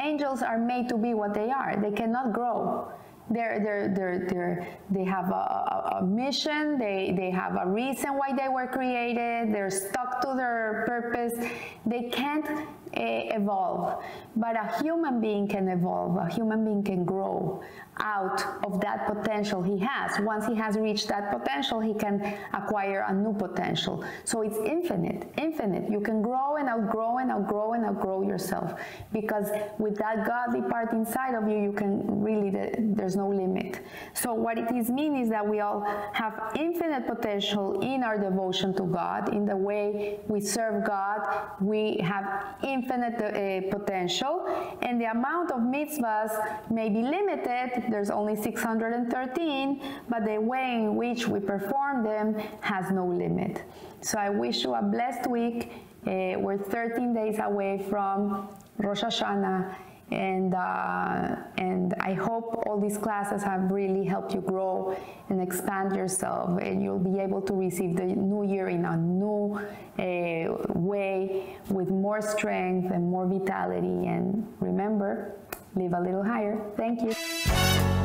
Angels 0.02 0.42
are 0.42 0.58
made 0.58 0.88
to 0.88 0.96
be 0.96 1.14
what 1.14 1.34
they 1.34 1.50
are. 1.50 1.76
They 1.80 1.92
cannot 1.92 2.32
grow. 2.32 2.90
They're, 3.28 3.58
they're, 3.58 3.88
they're, 3.88 4.26
they're, 4.28 4.68
they 4.90 5.04
have 5.04 5.30
a, 5.30 5.34
a, 5.34 5.98
a, 6.00 6.06
mission, 6.06 6.78
they, 6.78 7.12
they 7.16 7.30
have 7.30 7.56
a 7.60 7.68
reason 7.68 8.16
why 8.16 8.32
they 8.36 8.48
were 8.48 8.68
created, 8.68 9.52
they're 9.52 9.70
stuck 9.70 10.20
to 10.20 10.34
their 10.36 10.84
purpose. 10.86 11.34
They 11.84 12.04
can't 12.04 12.46
Eh, 12.94 13.34
evolve, 13.34 14.02
but 14.36 14.56
a 14.56 14.82
human 14.82 15.20
being 15.20 15.46
can 15.46 15.68
evolve, 15.68 16.16
a 16.16 16.32
human 16.32 16.64
being 16.64 16.82
can 16.82 17.04
grow 17.04 17.60
out 17.98 18.42
of 18.64 18.80
that 18.80 19.06
potential 19.06 19.62
he 19.62 19.78
has. 19.78 20.18
Once 20.20 20.46
he 20.46 20.54
has 20.54 20.76
reached 20.76 21.08
that 21.08 21.30
potential, 21.30 21.80
he 21.80 21.94
can 21.94 22.34
acquire 22.52 23.04
a 23.08 23.12
new 23.12 23.34
potential. 23.34 24.04
So 24.24 24.42
it's 24.42 24.56
infinite, 24.58 25.30
infinite. 25.36 25.90
You 25.90 26.00
can 26.00 26.22
grow 26.22 26.56
and 26.56 26.68
outgrow 26.68 27.18
and 27.18 27.30
outgrow 27.30 27.72
and 27.72 27.84
outgrow 27.84 28.22
yourself 28.22 28.78
because 29.12 29.50
with 29.78 29.96
that 29.98 30.26
godly 30.26 30.62
part 30.62 30.92
inside 30.92 31.34
of 31.34 31.48
you, 31.48 31.58
you 31.58 31.72
can 31.72 32.22
really, 32.22 32.50
there's 32.78 33.16
no 33.16 33.28
limit. 33.28 33.80
So 34.14 34.32
what 34.32 34.58
it 34.58 34.70
is 34.74 34.90
mean 34.90 35.16
is 35.16 35.28
that 35.30 35.46
we 35.46 35.60
all 35.60 35.84
have 36.12 36.52
infinite 36.56 37.06
potential 37.06 37.80
in 37.80 38.02
our 38.02 38.18
devotion 38.18 38.74
to 38.74 38.84
God, 38.84 39.34
in 39.34 39.44
the 39.44 39.56
way 39.56 40.20
we 40.28 40.40
serve 40.40 40.84
God, 40.84 41.20
we 41.60 41.96
have 41.98 42.56
infinite 42.76 43.18
uh, 43.20 43.76
potential 43.76 44.34
and 44.82 45.00
the 45.00 45.08
amount 45.16 45.50
of 45.50 45.60
mitzvahs 45.60 46.32
may 46.70 46.88
be 46.88 47.02
limited 47.02 47.86
there's 47.90 48.10
only 48.10 48.36
613, 48.36 49.82
but 50.08 50.24
the 50.24 50.38
way 50.38 50.74
in 50.74 50.96
which 50.96 51.28
we 51.28 51.40
perform 51.40 52.04
them 52.04 52.34
has 52.60 52.90
no 52.90 53.06
limit. 53.06 53.62
So 54.00 54.18
I 54.18 54.30
wish 54.30 54.64
you 54.64 54.74
a 54.74 54.82
blessed 54.82 55.28
week. 55.28 55.72
Uh, 56.06 56.38
we're 56.38 56.58
13 56.58 57.14
days 57.14 57.38
away 57.40 57.84
from 57.90 58.48
Rosh 58.78 59.02
Hashanah, 59.02 59.74
and 60.10 60.54
uh, 60.54 61.36
and 61.58 61.94
I 62.00 62.14
hope 62.14 62.62
all 62.66 62.80
these 62.80 62.96
classes 62.96 63.42
have 63.42 63.70
really 63.70 64.04
helped 64.04 64.32
you 64.34 64.40
grow 64.40 64.96
and 65.28 65.40
expand 65.40 65.96
yourself, 65.96 66.60
and 66.60 66.82
you'll 66.82 66.98
be 66.98 67.18
able 67.18 67.42
to 67.42 67.52
receive 67.52 67.96
the 67.96 68.04
new 68.04 68.44
year 68.44 68.68
in 68.68 68.84
a 68.84 68.96
new 68.96 69.58
uh, 69.98 70.78
way 70.78 71.56
with 71.68 71.90
more 71.90 72.22
strength 72.22 72.92
and 72.92 73.10
more 73.10 73.26
vitality. 73.26 74.06
And 74.06 74.46
remember, 74.60 75.34
live 75.74 75.92
a 75.92 76.00
little 76.00 76.22
higher. 76.22 76.60
Thank 76.76 77.02
you. 77.02 77.95